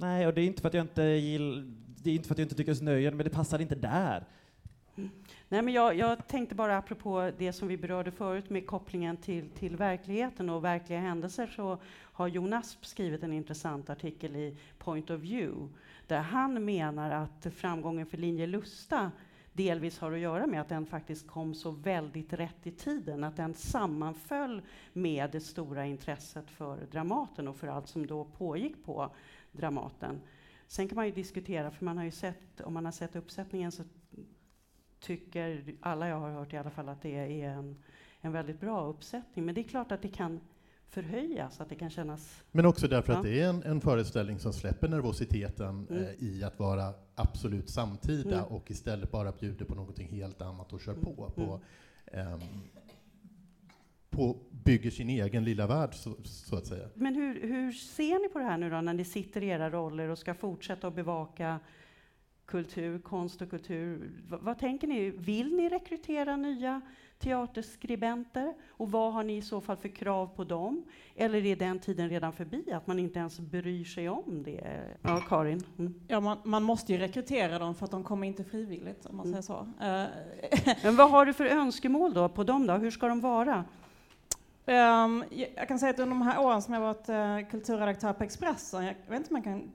[0.00, 1.72] Nej, och det är inte för att jag inte gill,
[2.02, 4.24] det är inte för att jag inte tycker snöjen, men det passar inte där.
[5.48, 9.50] Nej, men jag, jag, tänkte bara apropå det som vi berörde förut med kopplingen till,
[9.50, 15.20] till verkligheten och verkliga händelser så har Jonas skrivit en intressant artikel i Point of
[15.20, 15.74] View
[16.06, 19.10] där han menar att framgången för Linje Lusta
[19.52, 23.36] delvis har att göra med att den faktiskt kom så väldigt rätt i tiden, att
[23.36, 29.10] den sammanföll med det stora intresset för Dramaten och för allt som då pågick på
[29.52, 30.20] Dramaten.
[30.66, 33.72] Sen kan man ju diskutera, för man har ju sett, om man har sett uppsättningen
[33.72, 33.82] så
[35.00, 37.76] tycker alla jag har hört i alla fall att det är en,
[38.20, 39.44] en väldigt bra uppsättning.
[39.44, 40.40] Men det är klart att det kan
[40.88, 42.42] förhöjas, att det kan kännas...
[42.50, 43.18] Men också därför ja.
[43.18, 46.04] att det är en, en föreställning som släpper nervositeten mm.
[46.04, 48.44] eh, i att vara absolut samtida mm.
[48.44, 51.04] och istället bara bjuder på någonting helt annat och kör mm.
[51.04, 51.30] på.
[51.30, 51.60] på
[52.12, 52.40] um,
[54.10, 56.88] på, bygger sin egen lilla värld, så, så, att säga.
[56.94, 59.70] Men hur, hur ser ni på det här nu då, när ni sitter i era
[59.70, 61.60] roller och ska fortsätta att bevaka
[62.46, 64.10] kultur, konst och kultur?
[64.30, 65.10] V vad tänker ni?
[65.10, 66.80] Vill ni rekrytera nya
[67.18, 68.54] teaterskribenter?
[68.68, 70.84] Och vad har ni i så fall för krav på dem?
[71.16, 74.80] Eller är den tiden redan förbi, att man inte ens bryr sig om det?
[75.02, 75.62] Ja, Karin?
[75.78, 75.94] Mm.
[76.08, 79.26] Ja, man, man, måste ju rekrytera dem för att de kommer inte frivilligt, om man
[79.26, 79.42] mm.
[79.42, 79.68] säger så.
[80.82, 82.74] Men vad har du för önskemål då på dem då?
[82.74, 83.64] Hur ska de vara?
[84.70, 85.24] Um,
[85.56, 88.84] jag kan säga att under de här åren som jag varit uh, kulturredaktör på Expressen,
[88.84, 89.70] jag vet inte om man kan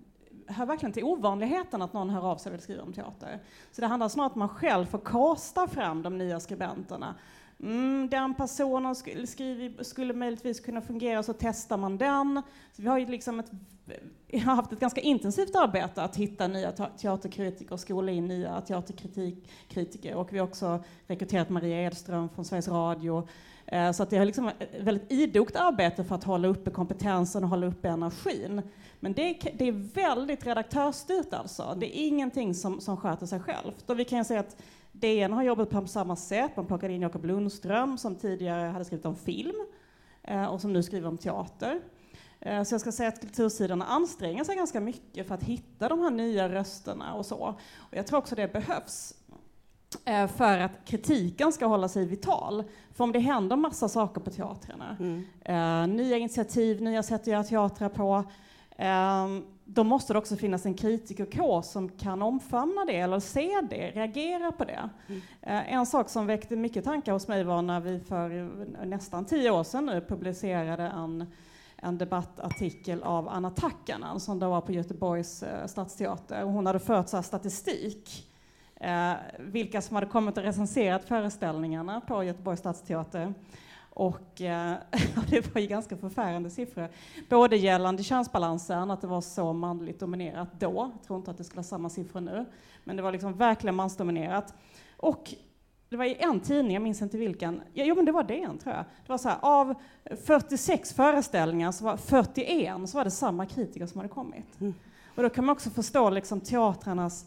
[0.47, 3.39] hör verkligen till ovanligheten att någon hör av sig och vill skriva om teater.
[3.71, 7.15] Så det handlar snarare om att man själv får kasta fram de nya skribenterna.
[7.59, 12.41] Mm, den personen skulle, skriver, skulle möjligtvis kunna fungera, så testar man den.
[12.71, 13.51] Så vi har ju liksom ett,
[14.33, 20.15] har haft ett ganska intensivt arbete att hitta nya teaterkritiker och skola in nya teaterkritiker.
[20.15, 23.27] Och vi har också rekryterat Maria Edström från Sveriges Radio
[23.67, 27.43] Eh, så att det är liksom ett väldigt idogt arbete för att hålla uppe kompetensen
[27.43, 28.61] och hålla uppe energin.
[28.99, 31.75] Men det är, det är väldigt redaktörsstyrt alltså.
[31.77, 33.89] Det är ingenting som, som sköter sig självt.
[33.89, 34.57] Och vi kan säga att
[34.91, 36.51] DN har jobbat på samma sätt.
[36.55, 39.65] Man plockade in Jakob Lundström som tidigare hade skrivit om film
[40.23, 41.81] eh, och som nu skriver om teater.
[42.65, 46.09] Så jag ska säga att kultursidorna anstränger sig ganska mycket för att hitta de här
[46.09, 47.55] nya rösterna och så.
[47.77, 49.13] Och jag tror också det behövs.
[50.05, 52.63] Eh, för att kritiken ska hålla sig vital.
[52.93, 55.25] För om det händer massa saker på teatrarna, mm.
[55.41, 58.23] eh, nya initiativ, nya sätt att göra teatrar på,
[58.77, 59.27] eh,
[59.65, 64.51] då måste det också finnas en kritikerkår som kan omfamna det, eller se det, reagera
[64.51, 64.89] på det.
[65.07, 65.21] Mm.
[65.41, 68.29] Eh, en sak som väckte mycket tankar hos mig var när vi för
[68.85, 71.25] nästan tio år sedan nu publicerade en
[71.77, 76.43] en debattartikel av Anna Takkanen som då var på Göteborgs stadsteater.
[76.43, 78.27] Hon hade fört så statistik
[78.81, 83.33] eh, vilka som hade kommit och recenserat föreställningarna på Göteborgs stadsteater.
[83.89, 84.75] Och eh,
[85.29, 86.89] det var ju ganska förfärande siffror.
[87.29, 91.43] Både gällande könsbalansen, att det var så manligt dominerat då, jag tror inte att det
[91.43, 92.45] skulle ha samma siffror nu,
[92.83, 94.53] men det var liksom verkligen mansdominerat.
[94.97, 95.33] Och
[95.89, 98.75] det var i en tidning, jag minns inte vilken, jo men det var DN tror
[98.75, 98.85] jag.
[99.05, 99.75] Det var så här, av
[100.25, 104.61] 46 föreställningar, så var 41 så var det samma kritiker som hade kommit.
[104.61, 104.73] Mm.
[105.15, 107.25] Och då kan man också förstå liksom teatrarnas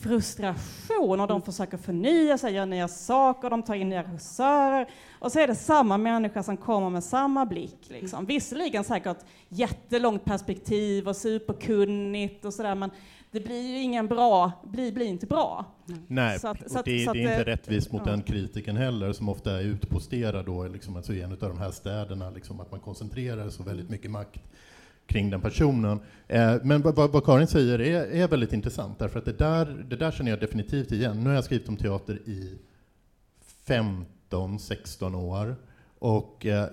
[0.00, 4.88] frustration och de försöker förnya sig, göra nya saker, de tar in nya regissörer
[5.18, 7.78] och så är det samma människa som kommer med samma blick.
[7.88, 8.26] Liksom.
[8.26, 9.18] Visserligen säkert
[9.48, 12.90] jättelångt perspektiv och superkunnigt och sådär men
[13.30, 15.64] det blir ju ingen bra, blir, blir inte bra.
[16.06, 18.10] Nej, så att, och så det, så det, är inte rättvist mot ja.
[18.10, 21.70] den kritiken heller som ofta är utposterad då, liksom, alltså i en av de här
[21.70, 24.40] städerna, liksom, att man koncentrerar så väldigt mycket makt
[25.08, 26.00] kring den personen.
[26.28, 29.96] Eh, men vad, vad, Karin säger är, är, väldigt intressant, därför att det där, det
[29.96, 31.20] där känner jag definitivt igen.
[31.20, 32.58] Nu har jag skrivit om teater i
[33.66, 35.56] 15-16 år,
[35.98, 36.66] och eh,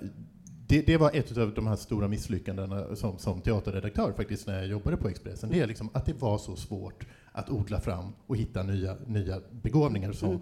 [0.67, 4.67] det, det, var ett av de här stora misslyckandena som, som teaterredaktör faktiskt när jag
[4.67, 5.49] jobbade på Expressen.
[5.49, 9.41] Det är liksom att det var så svårt att odla fram och hitta nya, nya
[9.51, 10.41] begåvningar som mm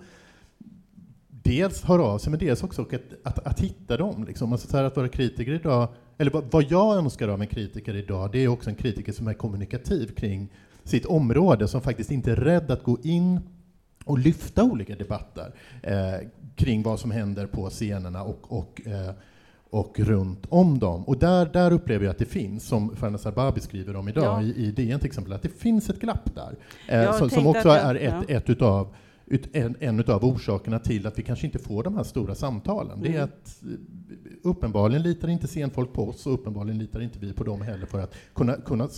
[1.44, 4.24] dels höra av sig, men dels också att, att, att hitta dem.
[4.24, 4.52] Liksom.
[4.52, 5.88] Alltså så att vara kritiker idag,
[6.18, 9.34] eller vad, jag önskar av en kritiker idag, det är också en kritiker som är
[9.34, 10.50] kommunikativ kring
[10.84, 13.40] sitt område, som faktiskt inte är rädd att gå in
[14.06, 19.12] och lyfta olika debatter eh, kring vad som händer på scenerna och, och eh,
[19.74, 21.04] och runt om dem.
[21.04, 24.42] Och där, där upplever jag att det finns, som Farnas Arbabi skriver om idag ja.
[24.42, 26.56] i, i DN till exempel, att det finns ett glapp där.
[26.88, 28.36] Eh, som, som, också jag, är ett, ja.
[28.36, 28.96] ett utav
[29.54, 32.98] en, en av orsakerna till att vi kanske inte får de här stora samtalen.
[32.98, 33.04] Mm.
[33.04, 33.30] Det är mm.
[33.30, 37.62] att eh, uppenbarligen litar inte scenfolk på oss och uppenbarligen litar inte vi på dem
[37.62, 38.90] heller för att kunna, kunna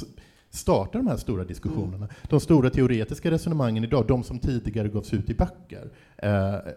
[0.56, 1.96] starta de här stora diskussionerna.
[1.96, 2.10] Mm.
[2.30, 6.30] De stora teoretiska resonemangen idag, de som tidigare gavs ut i böcker, eh,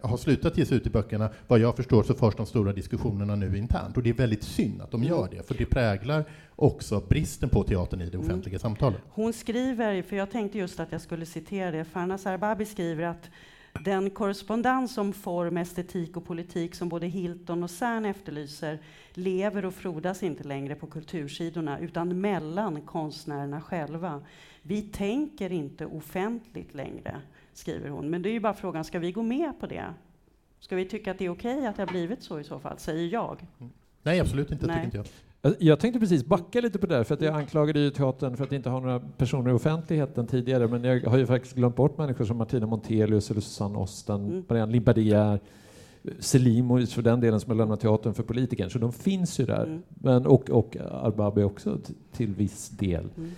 [0.03, 1.31] har slutat ges ut i böckerna.
[1.47, 3.97] Vad jag förstår så förs de stora diskussionerna nu internt.
[3.97, 6.25] Och det är väldigt synd att de gör det, för det präglar
[6.57, 8.61] också bristen på teatern i det offentliga mm.
[8.61, 8.99] samtalet.
[9.09, 13.31] Hon skriver, för jag tänkte just att jag skulle citera det, Farna Arbabi skriver att
[13.85, 18.79] den korrespondens om form, estetik och politik som både Hilton och Cern efterlyser
[19.15, 24.23] lever och frodas inte längre på kultursidorna utan mellan konstnärerna själva.
[24.63, 27.21] Vi tänker inte offentligt längre,
[27.53, 28.11] skriver hon.
[28.11, 29.85] Men det är ju bara frågan, ska vi gå med på det?
[30.61, 32.59] Ska vi tycka att det är okej okay att det har blivit så i så
[32.59, 33.47] fall, säger jag.
[34.03, 34.77] Nej, absolut inte, Nej.
[34.77, 35.28] tycker inte jag.
[35.59, 38.45] Jag tänkte precis backa lite på det där, för att jag anklagade ju teatern för
[38.45, 41.99] att inte ha några personer i offentligheten tidigare, men jag har ju faktiskt glömt bort
[41.99, 44.45] människor som Martina Montelius eller Susanne Osten, mm.
[44.49, 45.41] Marianne Limbadier,
[46.19, 49.65] Selimovic för den delen som har lämnat teatern för politikern, så de finns ju där.
[49.65, 49.83] Mm.
[49.89, 51.79] Men, och, och Arbabi också
[52.13, 53.09] till viss del.
[53.17, 53.31] Mm.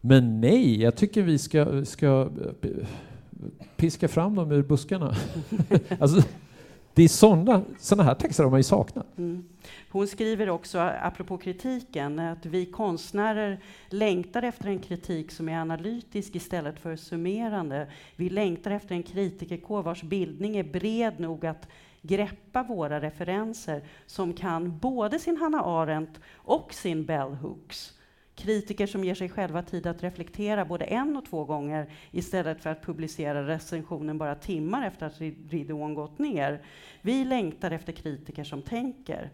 [0.00, 2.28] Men nej, jag tycker vi ska, ska
[3.76, 5.14] piska fram dem ur buskarna.
[5.98, 6.22] alltså,
[6.94, 9.06] det är sådana såna här texter har man ju saknat.
[9.16, 9.44] Mm.
[9.94, 16.36] Hon skriver också, apropå kritiken, att vi konstnärer längtar efter en kritik som är analytisk
[16.36, 17.86] istället för summerande.
[18.16, 21.68] Vi längtar efter en kritikerkår vars bildning är bred nog att
[22.02, 27.98] greppa våra referenser, som kan både sin Hanna Arendt och sin Bell Hooks.
[28.34, 32.70] Kritiker som ger sig själva tid att reflektera både en och två gånger istället för
[32.70, 35.20] att publicera recensionen bara timmar efter att
[35.50, 36.62] ridån gått ner.
[37.02, 39.30] Vi längtar efter kritiker som tänker.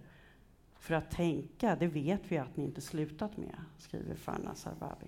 [0.81, 5.07] För att tänka, det vet vi att ni inte slutat med, skriver Farna Sarbabi.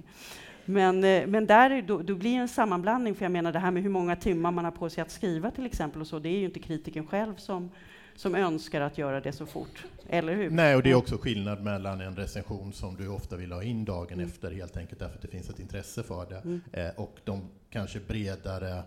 [0.65, 3.71] Men, eh, men där då, då blir det en sammanblandning, för jag menar det här
[3.71, 6.29] med hur många timmar man har på sig att skriva till exempel, och så, det
[6.29, 7.71] är ju inte kritiken själv som,
[8.15, 9.85] som önskar att göra det så fort.
[10.09, 10.51] Eller hur?
[10.51, 13.85] Nej, och det är också skillnad mellan en recension som du ofta vill ha in
[13.85, 14.27] dagen mm.
[14.27, 16.61] efter, helt enkelt därför att det finns ett intresse för det, mm.
[16.73, 18.83] eh, och de kanske bredare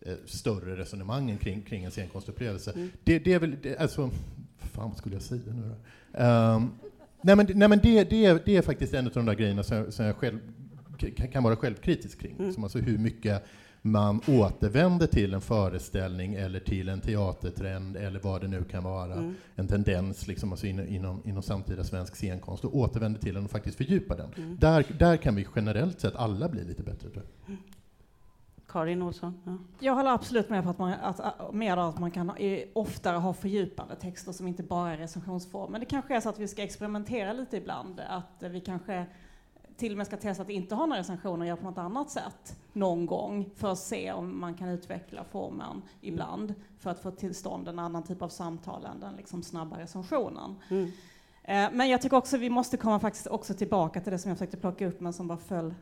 [0.00, 2.72] eh, större resonemangen kring, kring en scenkonstupplevelse.
[2.72, 2.90] Mm.
[3.04, 4.10] Det, det, är väl, det, alltså,
[4.58, 6.24] fan skulle jag säga nu då?
[6.24, 6.72] Um,
[7.20, 9.62] nej men, nej men det, det, är, det är faktiskt en av de där grejerna
[9.62, 10.38] som, som jag själv
[11.32, 12.36] kan vara självkritisk kring.
[12.38, 12.52] Mm.
[12.52, 13.44] Som alltså hur mycket
[13.82, 19.12] man återvänder till en föreställning eller till en teatertrend eller vad det nu kan vara,
[19.12, 19.34] mm.
[19.56, 23.50] en tendens liksom alltså inom, inom, inom samtida svensk scenkonst och återvänder till den och
[23.50, 24.30] faktiskt fördjupar den.
[24.36, 24.56] Mm.
[24.60, 27.10] Där, där kan vi generellt sett alla bli lite bättre.
[27.10, 27.56] Tror jag.
[28.76, 29.40] Karin Olsson?
[29.44, 29.52] Ja.
[29.80, 32.32] Jag håller absolut med på att man, att, med att man kan
[32.72, 35.72] oftare ha fördjupande texter som inte bara är recensionsform.
[35.72, 38.00] Men det kanske är så att vi ska experimentera lite ibland.
[38.08, 39.06] Att vi kanske
[39.76, 42.10] till och med ska testa att inte ha några recensioner och göra på något annat
[42.10, 47.10] sätt någon gång för att se om man kan utveckla formen ibland för att få
[47.10, 50.56] till stånd en annan typ av samtal än den liksom snabba recensionen.
[50.70, 50.84] Mm.
[51.42, 54.38] Eh, men jag tycker också vi måste komma faktiskt också tillbaka till det som jag
[54.38, 55.74] försökte plocka upp men som bara föll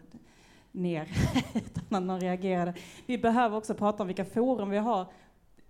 [0.74, 1.08] ner
[1.54, 2.74] utan att någon reagerade.
[3.06, 5.00] Vi behöver också prata om vilka forum vi har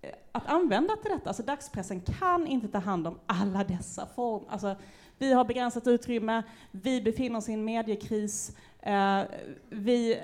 [0.01, 1.29] eh, att använda till detta.
[1.29, 4.49] Alltså dagspressen kan inte ta hand om alla dessa former.
[4.49, 4.75] Alltså,
[5.17, 9.21] vi har begränsat utrymme, vi befinner oss i en mediekris, eh,
[9.69, 10.19] vi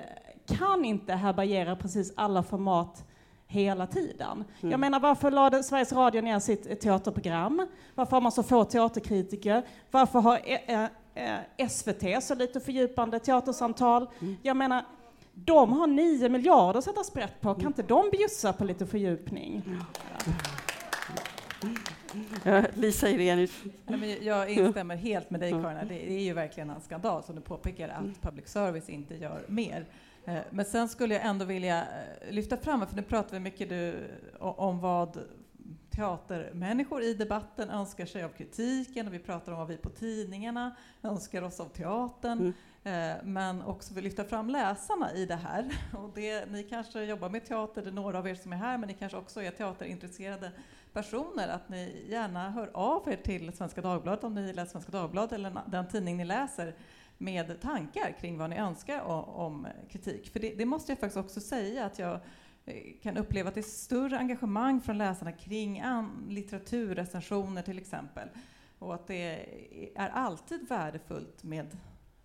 [0.46, 3.04] kan inte härbärgera precis alla format
[3.52, 4.44] hela tiden.
[4.60, 4.70] Mm.
[4.70, 7.66] Jag menar, varför lade Sveriges Radio ner sitt teaterprogram?
[7.94, 9.62] Varför har man så få teaterkritiker?
[9.90, 10.82] Varför har eh,
[11.14, 14.08] eh, SVT så lite fördjupande teatersamtal?
[14.20, 14.36] Mm.
[14.42, 14.84] Jag menar,
[15.34, 17.54] de har nio miljarder att sätta sprätt på.
[17.54, 19.62] Kan inte de bjussa på lite fördjupning?
[19.64, 19.84] Mm.
[22.74, 23.62] Lisa Irenius.
[24.20, 25.88] Jag instämmer helt med dig, Karin.
[25.88, 28.14] Det är ju verkligen en skandal, som du påpekar, att mm.
[28.20, 29.86] public service inte gör mer.
[30.24, 33.68] Eh, men sen skulle jag ändå vilja eh, lyfta fram, för nu pratar vi mycket
[33.68, 34.08] du,
[34.38, 35.18] om vad
[35.90, 40.76] teatermänniskor i debatten önskar sig av kritiken och vi pratar om vad vi på tidningarna
[41.02, 42.38] önskar oss av teatern.
[42.38, 42.52] Mm.
[42.84, 45.78] Eh, men också vill lyfta fram läsarna i det här.
[45.98, 48.78] Och det, ni kanske jobbar med teater, det är några av er som är här,
[48.78, 50.50] men ni kanske också är teaterintresserade
[50.92, 55.32] personer, att ni gärna hör av er till Svenska Dagbladet om ni läser Svenska Dagbladet
[55.32, 56.74] eller den tidning ni läser
[57.22, 60.32] med tankar kring vad ni önskar om, om kritik.
[60.32, 62.20] För det, det, måste jag faktiskt också säga att jag
[62.64, 65.82] eh, kan uppleva att det är större engagemang från läsarna kring
[66.28, 68.28] litteraturrecensioner till exempel.
[68.78, 69.46] Och att det
[69.94, 71.76] är alltid värdefullt med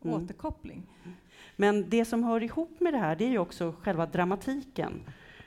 [0.04, 0.16] mm.
[0.16, 0.84] återkoppling.
[1.56, 5.02] Men det som hör ihop med det här, det är ju också själva dramatiken.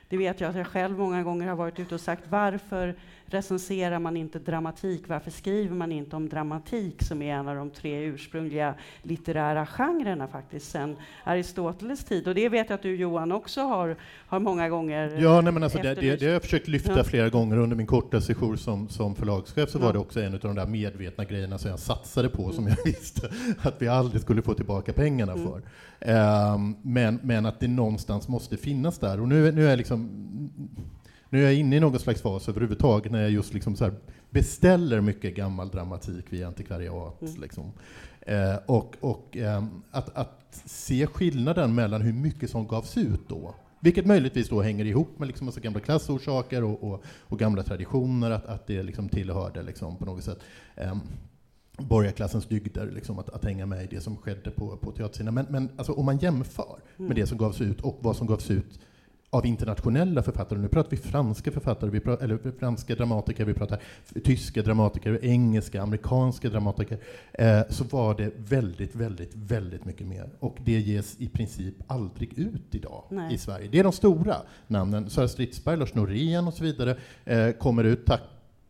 [0.09, 2.23] Det vet jag att jag själv många gånger har varit ute och sagt.
[2.27, 2.95] Varför
[3.33, 5.07] recenserar man inte dramatik?
[5.07, 10.27] Varför skriver man inte om dramatik som är en av de tre ursprungliga litterära genrerna
[10.27, 12.27] faktiskt sen Aristoteles tid?
[12.27, 13.95] Och det vet jag att du Johan också har,
[14.27, 17.03] har många gånger Ja, nej, men alltså det, det, det har jag försökt lyfta ja.
[17.03, 19.85] flera gånger under min korta sejour som, som förlagschef så ja.
[19.85, 22.55] var det också en av de där medvetna grejerna som jag satsade på mm.
[22.55, 23.29] som jag visste
[23.61, 25.47] att vi aldrig skulle få tillbaka pengarna mm.
[25.47, 25.61] för.
[26.53, 29.21] Um, men, men att det någonstans måste finnas där.
[29.21, 30.09] Och nu, nu är liksom
[31.31, 33.91] nu är jag inne i någon slags fas överhuvudtaget när jag just liksom så
[34.29, 37.21] beställer mycket gammal dramatik via antikvariat.
[37.21, 37.41] Mm.
[37.41, 37.71] Liksom.
[38.21, 43.55] Eh, och och eh, att, att se skillnaden mellan hur mycket som gavs ut då,
[43.79, 48.45] vilket möjligtvis då hänger ihop med liksom gamla klassorsaker och, och, och, gamla traditioner, att,
[48.45, 50.39] att det liksom tillhörde liksom på något sätt
[50.75, 50.95] eh,
[51.77, 55.33] borgarklassens dygder, liksom, att, att hänga med i det som skedde på, på teaterscenen.
[55.33, 57.15] Men, men alltså, om man jämför med mm.
[57.15, 58.79] det som gavs ut och vad som gavs ut
[59.33, 60.59] av internationella författare.
[60.59, 63.81] Nu pratar vi franska författare, vi pratar, eller franska dramatiker, vi pratar
[64.23, 66.97] tyska dramatiker, engelska, amerikanska dramatiker.
[67.33, 70.29] Eh, så var det väldigt, väldigt, väldigt mycket mer.
[70.39, 73.33] Och det ges i princip aldrig ut idag Nej.
[73.33, 73.69] i Sverige.
[73.71, 74.35] Det är de stora
[74.67, 75.09] namnen.
[75.09, 78.21] Sara Stridsberg, Lars Norén och så vidare eh, kommer ut, tack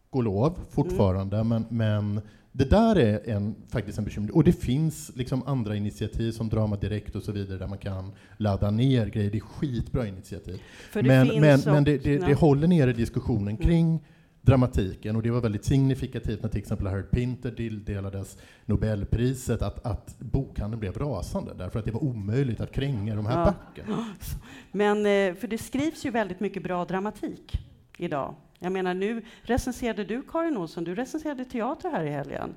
[0.09, 1.37] och lov, fortfarande.
[1.37, 1.47] Mm.
[1.47, 2.21] Men, men
[2.51, 4.35] det där är en, faktiskt en bekymmer.
[4.35, 8.11] Och det finns liksom andra initiativ som Drama Direkt och så vidare där man kan
[8.37, 9.31] ladda ner grejer.
[9.31, 10.61] Det är skitbra initiativ.
[10.93, 13.57] Men men, men det, det, det, håller nere diskussionen mm.
[13.57, 13.99] kring
[14.41, 20.19] dramatiken och det var väldigt signifikativt när till exempel Harold Pinter tilldelades Nobelpriset att, att
[20.19, 23.53] bokhandeln blev rasande därför att det var omöjligt att kränga de här ja.
[23.75, 24.05] böckerna.
[24.71, 27.59] Men eh, för det skrivs ju väldigt mycket bra dramatik
[27.97, 28.35] idag.
[28.63, 32.55] Jag menar, nu recenserade du Karin Olsson, du recenserade teater här i helgen.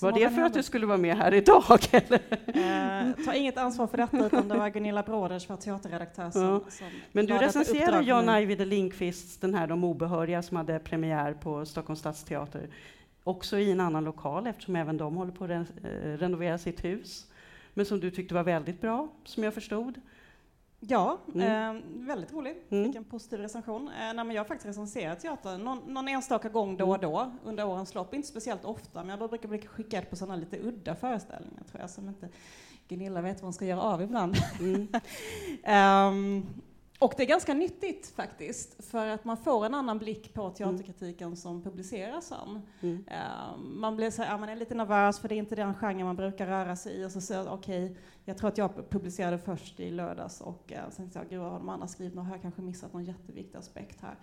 [0.00, 1.80] Var det för att du skulle vara med här idag?
[1.90, 2.20] Eller?
[2.46, 6.60] Eh, ta inget ansvar för detta, utan det var Gunilla Broders, vår teaterredaktör, som, ja.
[6.68, 11.66] som Men du recenserade John Ajvide Lindqvists Den här De obehöriga, som hade premiär på
[11.66, 12.68] Stockholms stadsteater,
[13.24, 16.84] också i en annan lokal, eftersom även de håller på att re eh, renovera sitt
[16.84, 17.26] hus.
[17.74, 20.00] Men som du tyckte var väldigt bra, som jag förstod.
[20.80, 21.76] Ja, mm.
[21.76, 22.56] eh, väldigt rolig.
[22.70, 22.84] Mm.
[22.84, 23.88] Fick en positiv recension.
[23.88, 27.10] Eh, nej, jag har faktiskt recenserat teater någon, någon enstaka gång då och mm.
[27.10, 28.14] då under årens lopp.
[28.14, 31.90] Inte speciellt ofta, men jag brukar bli skickad på sådana lite udda föreställningar tror jag,
[31.90, 32.28] som inte
[32.88, 34.36] Gunilla vet vad hon ska göra av ibland.
[34.60, 34.88] Mm.
[36.08, 36.46] um,
[36.98, 41.26] Och det är ganska nyttigt faktiskt, för att man får en annan blick på teaterkritiken
[41.26, 41.36] mm.
[41.36, 42.62] som publiceras sen.
[42.80, 42.96] Mm.
[42.96, 46.04] Uh, man, blir så här, man är lite nervös för det är inte den genre
[46.04, 49.38] man brukar röra sig i och så säger okej, okay, jag tror att jag publicerade
[49.38, 52.30] först i lördags och uh, sen tänkte jag, gud har de andra skrivit, nu har
[52.30, 54.14] jag kanske missat någon jätteviktig aspekt här.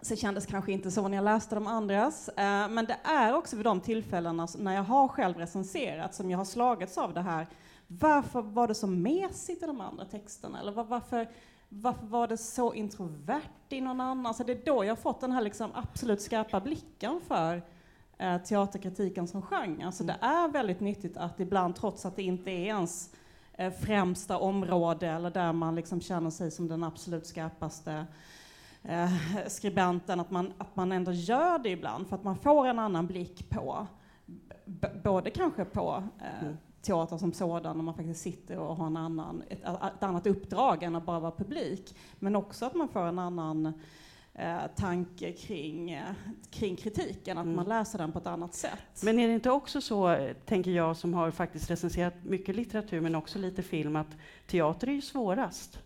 [0.00, 2.34] Så det kändes kanske inte så när jag läste de andras, uh,
[2.68, 6.44] men det är också vid de tillfällena när jag har själv recenserat som jag har
[6.44, 7.46] slagits av det här
[7.86, 10.60] varför var det så mesigt i de andra texterna?
[10.60, 11.28] Eller var, varför,
[11.68, 14.34] varför var det så introvert i någon annan?
[14.34, 17.62] Så det är då jag har fått den här liksom absolut skarpa blicken för
[18.18, 19.92] eh, teaterkritiken som genre.
[19.92, 23.14] Så det är väldigt nyttigt att ibland, trots att det inte är ens
[23.52, 28.06] eh, främsta område eller där man liksom känner sig som den absolut skarpaste
[28.82, 29.10] eh,
[29.46, 33.06] skribenten, att man, att man ändå gör det ibland för att man får en annan
[33.06, 33.86] blick på
[35.04, 38.96] både kanske på eh, mm teater som sådan, när man faktiskt sitter och har en
[38.96, 41.96] annan, ett, ett annat uppdrag än att bara vara publik.
[42.18, 43.72] Men också att man får en annan
[44.34, 46.04] eh, tanke kring, eh,
[46.50, 47.56] kring kritiken, att mm.
[47.56, 49.02] man läser den på ett annat sätt.
[49.02, 53.14] Men är det inte också så, tänker jag, som har faktiskt recenserat mycket litteratur, men
[53.14, 54.16] också lite film, att
[54.46, 55.78] teater är ju svårast?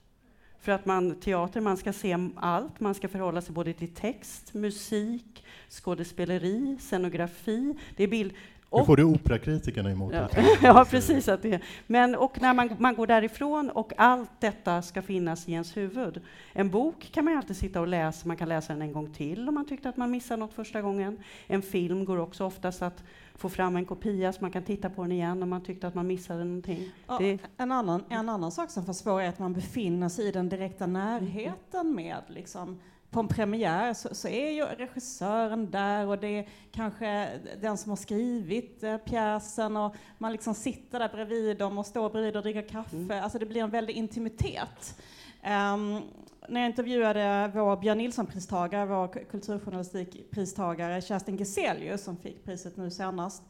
[0.61, 4.55] För att man, teater, man ska se allt, man ska förhålla sig både till text,
[4.55, 7.75] musik, skådespeleri, scenografi.
[7.97, 8.33] Det är bild,
[8.73, 10.29] nu får du operakritikerna emot ja.
[10.63, 11.29] ja, precis.
[11.29, 11.61] Att det.
[11.87, 16.21] Men, och när man, man går därifrån och allt detta ska finnas i ens huvud.
[16.53, 19.49] En bok kan man alltid sitta och läsa, man kan läsa den en gång till
[19.49, 21.19] om man tyckte att man missade något första gången.
[21.47, 23.03] En film går också oftast att
[23.35, 25.95] få fram en kopia så man kan titta på den igen om man tyckte att
[25.95, 26.91] man missade någonting.
[27.07, 27.21] Ja,
[27.57, 30.87] en, annan, en annan sak som försvårar är att man befinner sig i den direkta
[30.87, 32.81] närheten med liksom,
[33.11, 37.29] på en premiär så, så, är ju regissören där och det är kanske
[37.61, 42.11] den som har skrivit eh, pjäsen och man liksom sitter där bredvid dem och står
[42.11, 42.97] bredvid och dricker kaffe.
[42.97, 43.25] Mm.
[43.25, 45.01] Alltså det blir en väldig intimitet.
[45.45, 46.03] Um,
[46.49, 53.43] när jag intervjuade vår Björn Nilsson-pristagare, vår kulturjournalistikpristagare Kerstin Geselius som fick priset nu senast,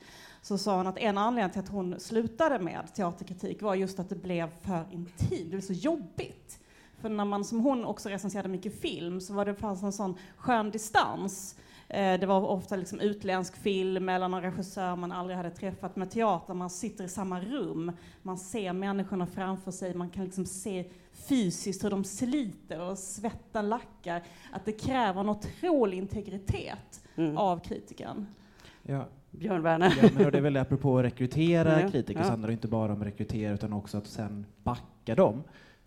[0.43, 4.09] så sa hon att en anledning till att hon slutade med teaterkritik var just att
[4.09, 6.60] det blev för intimt, det blev så jobbigt.
[7.01, 10.15] För när man som hon också recenserade mycket film så var det fanns en sån
[10.37, 11.57] skön distans.
[11.89, 15.97] Eh, det var ofta liksom utländsk film eller någon regissör man aldrig hade träffat.
[15.97, 17.93] Med teater, man sitter i samma rum,
[18.23, 23.69] man ser människorna framför sig, man kan liksom se fysiskt hur de sliter och svetten
[23.69, 24.23] lackar.
[24.53, 27.37] Att det kräver en otrolig integritet mm.
[27.37, 28.27] av kritiken.
[28.83, 29.05] Ja.
[29.31, 29.99] Björn Werner.
[30.03, 31.91] Ja, men det är väl apropå att rekrytera ja.
[31.91, 32.25] kritiker ja.
[32.25, 35.43] så handlar det inte bara om att rekrytera utan också att sen backa dem.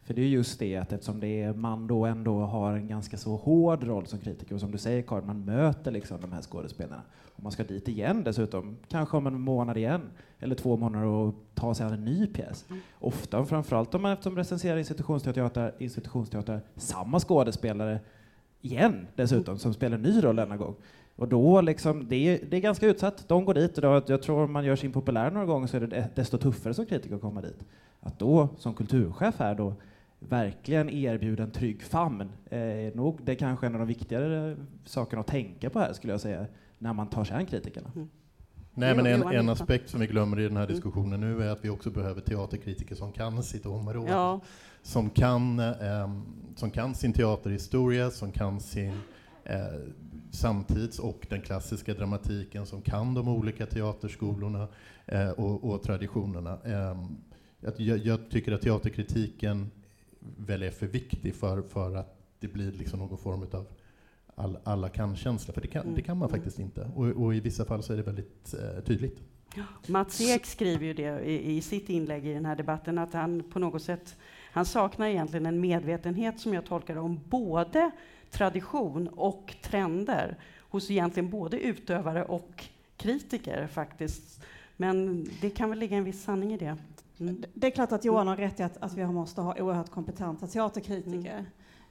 [0.05, 3.17] För det är just det att eftersom det är, man då ändå har en ganska
[3.17, 6.41] så hård roll som kritiker och som du säger Karin, man möter liksom de här
[6.41, 7.01] skådespelarna.
[7.35, 10.01] Och man ska dit igen dessutom, kanske om en månad igen,
[10.39, 12.65] eller två månader och ta sig an en ny pjäs.
[12.69, 12.81] Mm.
[12.99, 17.99] Ofta, framförallt om man eftersom recenserar institutionsteater, institutionsteater, samma skådespelare
[18.61, 20.75] igen dessutom, som spelar en ny roll denna gång.
[21.15, 23.27] Och då liksom, det är, det är ganska utsatt.
[23.27, 25.77] De går dit och då, jag tror om man gör sin populär några gånger så
[25.77, 27.65] är det desto tuffare som kritiker att komma dit.
[27.99, 29.73] Att då som kulturchef här då
[30.29, 35.19] verkligen erbjuda en trygg famn är nog det är kanske en av de viktigare sakerna
[35.19, 36.45] att tänka på här skulle jag säga,
[36.77, 37.91] när man tar sig an kritikerna.
[37.95, 38.09] Mm.
[38.75, 40.75] Nej, men en, en aspekt som vi glömmer i den här mm.
[40.75, 44.11] diskussionen nu är att vi också behöver teaterkritiker som kan sitt område.
[44.11, 44.41] Ja.
[44.81, 46.11] Som, kan, eh,
[46.55, 48.99] som kan sin teaterhistoria, som kan sin
[49.43, 49.57] eh,
[50.31, 54.67] samtids och den klassiska dramatiken, som kan de olika teaterskolorna
[55.05, 56.57] eh, och, och, traditionerna.
[56.65, 57.03] Eh,
[57.77, 59.71] jag, jag, tycker att teaterkritiken
[60.37, 63.67] väl är för viktig för, för att det blir liksom någon form av
[64.35, 65.95] all, alla kan-känsla, för det kan, mm.
[65.95, 66.39] det kan man mm.
[66.39, 66.91] faktiskt inte.
[66.95, 69.21] Och, och, i vissa fall så är det väldigt eh, tydligt.
[69.87, 73.43] Mats Ek skriver ju det i, i, sitt inlägg i den här debatten, att han
[73.43, 74.15] på något sätt
[74.51, 77.91] han saknar egentligen en medvetenhet, som jag tolkar om både
[78.31, 82.65] tradition och trender hos egentligen både utövare och
[82.97, 84.43] kritiker faktiskt.
[84.77, 86.77] Men det kan väl ligga en viss sanning i det.
[87.19, 87.43] Mm.
[87.53, 90.47] Det är klart att Johan har rätt i att, att vi måste ha oerhört kompetenta
[90.47, 91.33] teaterkritiker.
[91.33, 91.45] Mm.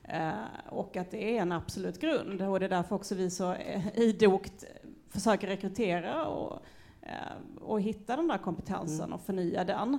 [0.09, 0.35] Uh,
[0.69, 2.43] och att det är en absolut grund.
[2.43, 4.65] Och det är därför också vi så uh, idogt
[5.09, 6.63] försöker rekrytera och,
[7.03, 9.13] uh, och hitta den där kompetensen mm.
[9.13, 9.99] och förnya den.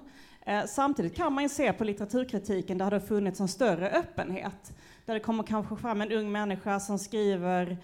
[0.67, 4.73] samtidigt kan man ju se på litteraturkritiken där det har funnits en större öppenhet.
[5.05, 7.77] Där det kommer kanske fram en ung människa som skriver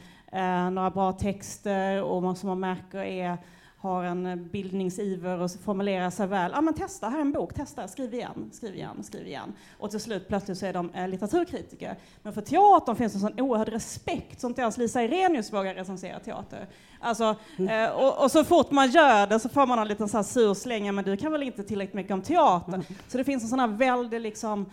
[0.71, 3.37] några bra texter och som man märker är
[3.81, 6.51] har en bildningsiver och formulerar sig väl.
[6.55, 9.53] Ja, men testa, här är en bok, testa, skriv igen, skriv igen, skriv igen.
[9.77, 11.95] Och till slut plötsligt så är de eh, litteraturkritiker.
[12.23, 16.19] Men för teatern finns en sån oerhörd respekt som inte ens Lisa Irenius vågar recensera
[16.19, 16.67] teater.
[16.99, 17.85] Alltså, mm.
[17.85, 20.23] eh, och, och, så fort man gör det så får man en liten så här
[20.23, 22.73] sur släng, men du kan väl inte tillräckligt mycket om teater?
[22.73, 22.85] Mm.
[23.07, 24.65] Så det finns en sån här väldig liksom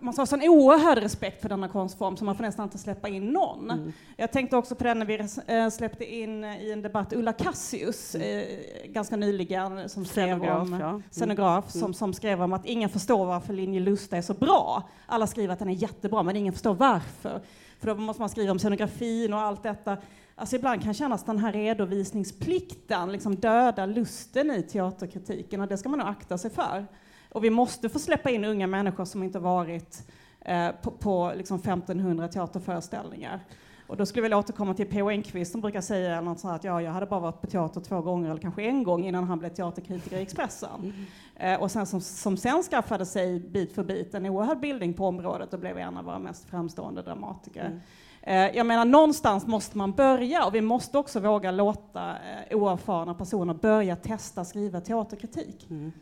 [0.00, 3.08] man ska ha sån oerhörd respekt för denna konstform så man får nästan inte släppa
[3.08, 3.70] in någon.
[3.70, 3.92] Mm.
[4.16, 8.14] Jag tänkte också på det när vi äh, släppte in i en debatt Ulla Cassius
[8.14, 8.38] mm.
[8.38, 11.00] äh, ganska nyligen som skrev scenograf, om, ja.
[11.10, 11.80] scenograf mm.
[11.80, 14.82] som, som skrev om att ingen förstår varför Linje Lusta är så bra.
[15.06, 17.40] Alla skriver att den är jättebra men ingen förstår varför.
[17.80, 19.96] För då måste man skriva om scenografin och allt detta.
[20.34, 25.88] Alltså ibland kan kännas den här redovisningsplikten liksom döda lusten i teaterkritiken och det ska
[25.88, 26.86] man nog akta sig för.
[27.28, 30.10] Och vi måste få släppa in unga människor som inte varit
[30.40, 33.40] eh, på, på liksom 1500 teaterföreställningar.
[33.88, 35.10] Och då skulle jag vilja återkomma till P.O.
[35.10, 38.00] Enquist som brukar säga något sånt att ja, jag hade bara varit på teater två
[38.00, 40.70] gånger eller kanske en gång innan han blev teaterkritiker i Expressen.
[40.82, 41.54] Mm.
[41.54, 45.06] Eh, och sen som, som sen skaffade sig bit för bit en oerhörd bildning på
[45.06, 47.64] området och blev en av våra mest framstående dramatiker.
[47.64, 47.80] Mm.
[48.22, 53.14] Eh, jag menar, någonstans måste man börja och vi måste också våga låta eh, oerfarna
[53.14, 55.66] personer börja testa skriva teaterkritik.
[55.70, 55.92] Mm.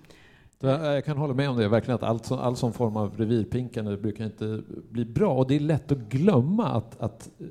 [0.60, 4.24] Jag kan hålla med om det, verkligen att allt, all sån form av revirpinkande brukar
[4.24, 5.34] inte bli bra.
[5.34, 7.46] Och det är lätt att glömma att, att eh,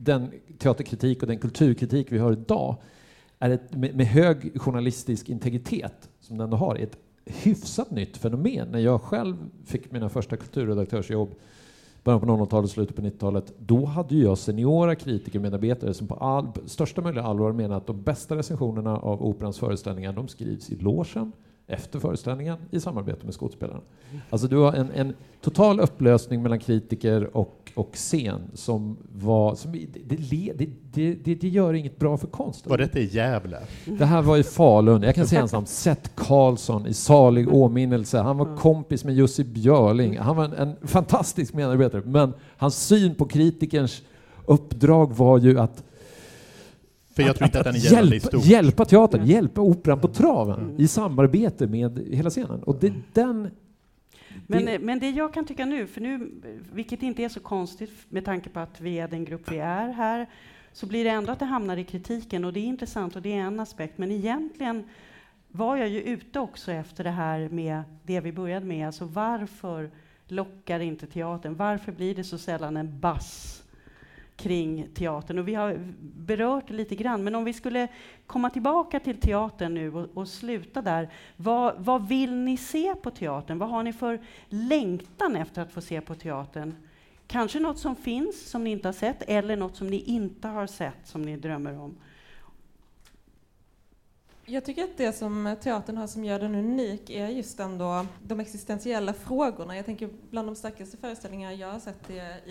[0.00, 2.76] den teaterkritik och den kulturkritik vi har idag
[3.38, 8.68] är ett, med, med hög journalistisk integritet, som den ändå har, ett hyfsat nytt fenomen.
[8.68, 11.34] När jag själv fick mina första kulturredaktörsjobb
[12.04, 16.48] början på 00-talet, slutet på 90-talet, då hade jag seniora kritiker, medarbetare som på all,
[16.66, 21.32] största möjliga allvar menade att de bästa recensionerna av Operans föreställningar, de skrivs i logen
[21.68, 23.80] efter föreställningen i samarbete med skådespelarna.
[24.30, 29.54] Alltså du har en, en, total upplösning mellan kritiker och, och scen som var...
[29.54, 30.16] Som, det,
[30.52, 32.70] det, det, det, gör inget bra för konsten.
[32.70, 33.58] Var detta i Gävle?
[33.84, 35.02] Det här var i Falun.
[35.02, 38.18] Jag kan säga en sak Seth Karlsson i salig åminnelse.
[38.18, 40.18] Han var kompis med Jussi Björling.
[40.18, 44.02] Han var en, en fantastisk medarbetare, men hans syn på kritikerns
[44.46, 45.84] uppdrag var ju att
[47.22, 48.44] för jag tror inte att, den är hjälp, i stort.
[48.44, 49.30] Hjälpa teatern, mm.
[49.30, 50.80] hjälpa operan på traven mm.
[50.80, 52.62] i samarbete med hela scenen.
[52.62, 53.50] Och det, den
[54.46, 54.78] men, det...
[54.78, 56.30] men det jag kan tycka nu, för nu,
[56.72, 59.88] vilket inte är så konstigt med tanke på att vi är den grupp vi är
[59.88, 60.26] här,
[60.72, 63.32] så blir det ändå att det hamnar i kritiken och det är intressant och det
[63.32, 63.98] är en aspekt.
[63.98, 64.84] Men egentligen
[65.48, 69.90] var jag ju ute också efter det här med det vi började med, alltså varför
[70.26, 71.56] lockar inte teatern?
[71.56, 73.62] Varför blir det så sällan en bass
[74.38, 75.38] kring teatern?
[75.38, 77.88] Och vi har berört det lite grann, men om vi skulle
[78.26, 81.08] komma tillbaka till teatern nu och, och sluta där.
[81.36, 83.58] Vad, vad vill ni se på teatern?
[83.58, 86.74] Vad har ni för längtan efter att få se på teatern?
[87.26, 90.66] Kanske något som finns som ni inte har sett, eller något som ni inte har
[90.66, 91.96] sett som ni drömmer om.
[94.50, 98.40] Jag tycker att det som teatern har som gör den unik är just ändå de
[98.40, 99.76] existentiella frågorna.
[99.76, 102.48] Jag tänker bland de starkaste föreställningar jag har sett är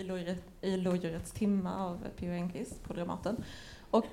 [0.60, 2.32] i Lodjurets timma av P.O.
[2.32, 3.44] Enquist på Dramaten.
[3.90, 4.06] Och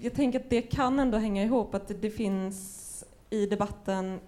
[0.00, 4.20] jag tänker att det kan ändå hänga ihop, att det finns i debatten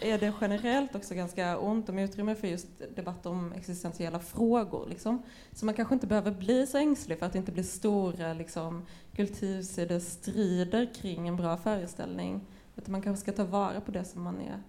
[0.00, 4.86] är det generellt också ganska ont om utrymme för just debatt om existentiella frågor.
[4.88, 5.22] Liksom.
[5.52, 8.86] Så man kanske inte behöver bli så ängslig för att det inte blir stora liksom,
[9.16, 12.40] kultursidor kring en bra föreställning.
[12.76, 14.60] Utan man kanske ska ta vara på det som, man är,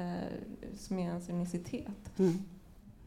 [0.00, 0.28] eh,
[0.78, 2.18] som är ens unicitet.
[2.18, 2.38] Mm.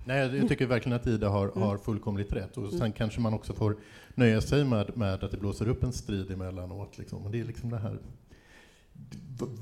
[0.06, 1.62] Nej, jag tycker verkligen att Ida har, mm.
[1.62, 2.58] har fullkomligt rätt.
[2.58, 2.92] Och sen mm.
[2.92, 3.78] kanske man också får
[4.16, 6.98] nöja sig med, med att det blåser upp en strid emellanåt.
[6.98, 7.26] Liksom.
[7.26, 7.98] Och det är liksom det här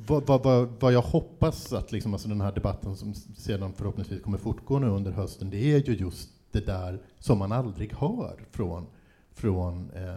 [0.07, 4.38] vad, vad, vad, jag hoppas att liksom, alltså den här debatten som sedan förhoppningsvis kommer
[4.38, 8.86] fortgå nu under hösten, det är ju just det där som man aldrig hör från,
[9.34, 10.16] från, eh,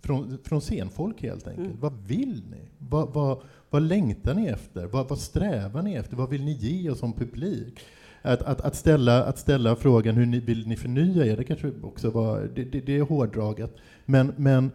[0.00, 1.66] från, från scenfolk helt enkelt.
[1.66, 1.80] Mm.
[1.80, 2.68] Vad vill ni?
[2.78, 4.86] Vad, vad, vad längtar ni efter?
[4.86, 6.16] Vad, vad strävar ni efter?
[6.16, 7.80] Vad vill ni ge oss som publik?
[8.22, 11.72] Att, att, att, ställa, att ställa frågan hur ni, vill ni förnya er, det kanske
[11.82, 13.76] också var, det, det, det är hårdraget.
[14.06, 14.70] Men, men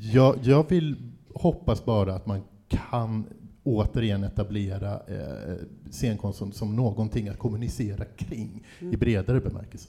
[0.00, 0.96] jag, jag vill
[1.34, 2.40] hoppas bara att man
[2.76, 3.24] kan
[3.62, 5.54] återigen etablera eh,
[5.90, 8.94] scenkonst som, som någonting att kommunicera kring mm.
[8.94, 9.88] i bredare bemärkelse.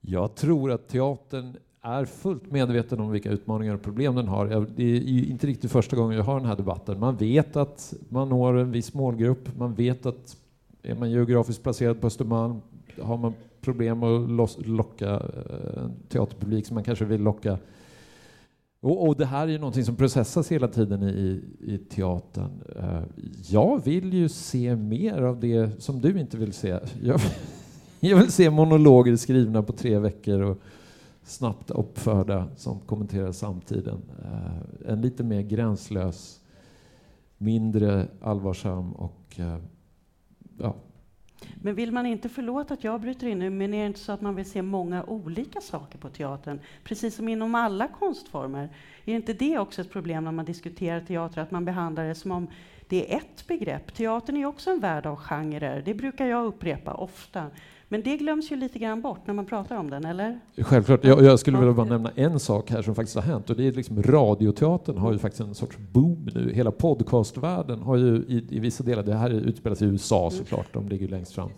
[0.00, 4.66] Jag tror att teatern är fullt medveten om vilka utmaningar och problem den har.
[4.76, 7.00] Det är inte riktigt första gången jag har den här debatten.
[7.00, 9.56] Man vet att man når en viss målgrupp.
[9.56, 10.36] Man vet att
[10.82, 12.60] är man geografiskt placerad på Östermalm
[13.02, 17.58] har man problem att locka eh, en teaterpublik som man kanske vill locka
[18.84, 22.62] och, och, det här är ju någonting som processas hela tiden i, i teatern.
[22.76, 23.02] Eh,
[23.48, 26.78] jag vill ju se mer av det som du inte vill se.
[27.02, 27.20] Jag,
[28.00, 30.58] jag vill se monologer skrivna på tre veckor och
[31.22, 34.02] snabbt uppförda som kommenterar samtiden.
[34.22, 36.40] Eh, en lite mer gränslös,
[37.38, 39.58] mindre allvarsam och eh,
[40.58, 40.76] ja,
[41.64, 44.12] men vill man inte, förlåt att jag bryter in nu, men är det inte så
[44.12, 46.60] att man vill se många olika saker på teatern?
[46.82, 48.68] Precis som inom alla konstformer.
[49.04, 52.30] Är inte det också ett problem när man diskuterar teater, att man behandlar det som
[52.30, 52.48] om
[52.88, 53.94] det är ett begrepp?
[53.94, 57.50] Teatern är också en värld av genrer, det brukar jag upprepa ofta.
[57.94, 60.40] Men det glöms ju lite grann bort när man pratar om den, eller?
[60.56, 61.04] Självklart.
[61.04, 63.66] Jag, jag skulle vilja bara nämna en sak här som faktiskt har hänt och det
[63.66, 66.52] är liksom radioteatern har ju faktiskt en sorts boom nu.
[66.54, 70.30] Hela podcastvärlden har ju i, i vissa delar, det här utspelas i USA mm.
[70.30, 71.50] såklart, de ligger längst fram.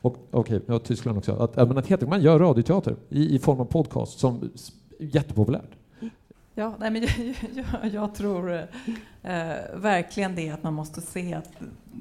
[0.00, 1.32] Och okej, okay, ja, Tyskland också.
[1.32, 4.50] Att, att, att, att man gör radioteater i, i form av podcast som
[4.98, 5.70] är jättepopulärt.
[6.54, 7.02] Ja, nej, men
[7.54, 11.50] jag, jag, jag tror eh, verkligen det att man måste se att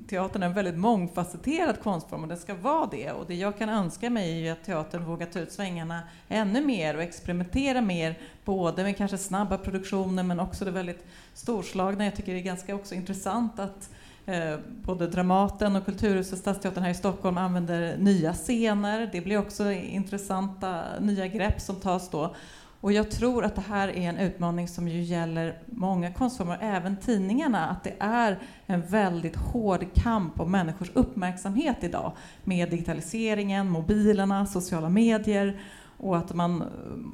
[0.07, 3.11] teatern är en väldigt mångfacetterad konstform och det ska vara det.
[3.11, 5.99] Och det jag kan önska mig är ju att teatern vågar ta ut svängarna
[6.29, 12.05] ännu mer och experimentera mer, både med kanske snabba produktioner men också det väldigt storslagna.
[12.05, 13.89] Jag tycker det är ganska också intressant att
[14.25, 19.09] eh, både Dramaten och Kulturhuset Stadsteatern här i Stockholm använder nya scener.
[19.11, 22.35] Det blir också intressanta nya grepp som tas då.
[22.81, 26.97] Och jag tror att det här är en utmaning som ju gäller många konstformer, även
[26.97, 32.11] tidningarna, att det är en väldigt hård kamp om människors uppmärksamhet idag
[32.43, 35.61] med digitaliseringen, mobilerna, sociala medier
[35.97, 36.63] och att man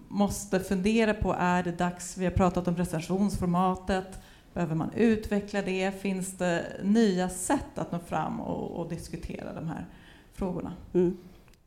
[0.08, 4.20] måste fundera på, är det dags, vi har pratat om recensionsformatet,
[4.54, 6.02] behöver man utveckla det?
[6.02, 9.86] Finns det nya sätt att nå fram och, och diskutera de här
[10.34, 10.74] frågorna?
[10.94, 11.18] Mm.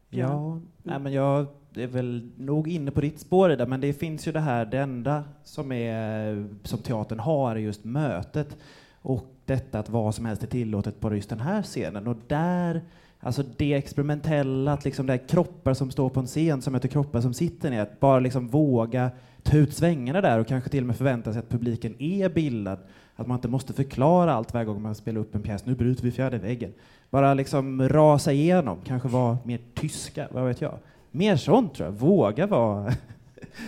[0.08, 4.28] Ja, nej, men jag är väl nog inne på ditt spår där, men det finns
[4.28, 8.56] ju det här, det enda som, är, som teatern har är just mötet
[9.02, 12.06] och detta att vad som helst är tillåtet på just den här scenen.
[12.06, 12.82] Och där,
[13.20, 16.88] alltså det experimentella, att liksom det är kroppar som står på en scen som möter
[16.88, 19.10] kroppar som sitter ner, att bara liksom våga
[19.42, 22.78] ta ut svängarna där och kanske till och med förvänta sig att publiken är bildad.
[23.16, 25.66] Att man inte måste förklara allt varje gång man spelar upp en pjäs.
[25.66, 26.72] Nu bryter vi fjärde väggen.
[27.10, 30.74] Bara liksom rasa igenom, kanske vara mer tyska, vad vet jag.
[31.10, 31.92] Mer sånt tror jag.
[31.92, 32.92] Våga vara,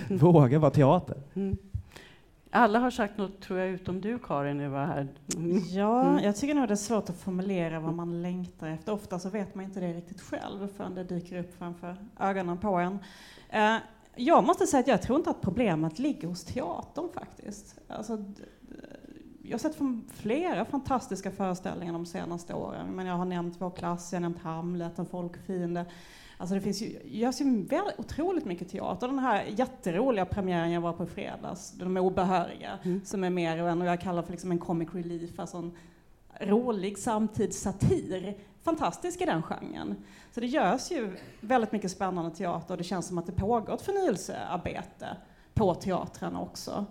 [0.09, 1.16] våga vara teater.
[1.35, 1.56] Mm.
[2.55, 5.09] Alla har sagt något, tror jag, utom du Karin, nu var här.
[5.36, 5.62] Mm.
[5.70, 6.24] Ja, mm.
[6.24, 8.93] jag tycker nog det är svårt att formulera vad man längtar efter.
[8.93, 12.77] Ofta så vet man inte det riktigt själv förrän det dyker upp framför ögonen på
[12.77, 12.93] en.
[13.55, 13.78] Uh,
[14.14, 17.78] jag måste säga att jag tror inte att problemet ligger hos teatern faktiskt.
[17.89, 18.24] Alltså,
[19.43, 19.77] jag har sett
[20.09, 22.86] flera fantastiska föreställningar de senaste åren.
[22.86, 25.86] Men jag har nämnt Vår klass, jag har nämnt Hamlet, En folkfiende.
[26.43, 29.06] Alltså det finns ju, görs ju väldigt, otroligt mycket teater.
[29.06, 33.01] Den här jätteroliga premiären jag var på i fredags, De obehöriga, mm.
[33.05, 35.73] som är mer än vad jag kallar för liksom en comic relief, alltså en
[36.40, 38.35] rolig samtidssatir.
[38.62, 39.97] Fantastisk i den genren.
[40.35, 43.74] Så det görs ju väldigt mycket spännande teater och det känns som att det pågår
[43.74, 45.16] ett förnyelsearbete
[45.55, 46.86] på teatrarna också.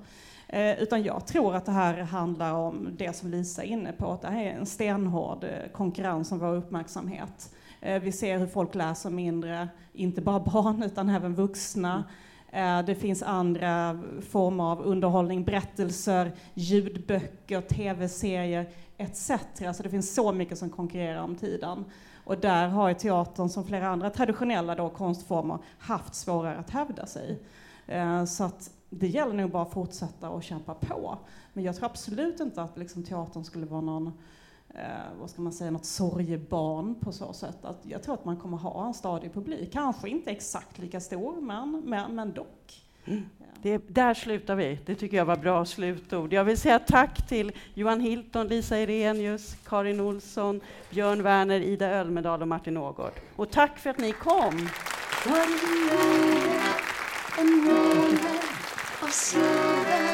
[0.47, 4.11] Eh, utan jag tror att det här handlar om det som Lisa är inne på,
[4.11, 7.55] att det här är en stenhård eh, konkurrens om vår uppmärksamhet.
[7.81, 12.03] Eh, vi ser hur folk läser mindre, inte bara barn utan även vuxna.
[12.51, 19.31] Eh, det finns andra former av underhållning, berättelser, ljudböcker, tv-serier etc.
[19.77, 21.85] Så det finns så mycket som konkurrerar om tiden.
[22.23, 27.05] Och där har ju teatern, som flera andra traditionella då, konstformer, haft svårare att hävda
[27.05, 27.39] sig.
[27.87, 31.17] Eh, så att det gäller nog bara att fortsätta och kämpa på.
[31.53, 34.13] Men jag tror absolut inte att liksom, teatern skulle vara någon
[34.73, 37.65] eh, vad ska man säga, något sorgebarn på så sätt.
[37.65, 39.73] Att jag tror att man kommer ha en stadig publik.
[39.73, 42.81] Kanske inte exakt lika stor, men, men, men dock.
[43.05, 43.25] Mm.
[43.61, 44.79] Det, där slutar vi.
[44.85, 46.33] Det tycker jag var bra slutord.
[46.33, 52.41] Jag vill säga tack till Johan Hilton, Lisa Irenius, Karin Olsson, Björn Werner, Ida Ölmedal
[52.41, 53.13] och Martin Ågård.
[53.35, 54.69] Och tack för att ni kom.
[59.11, 60.10] slow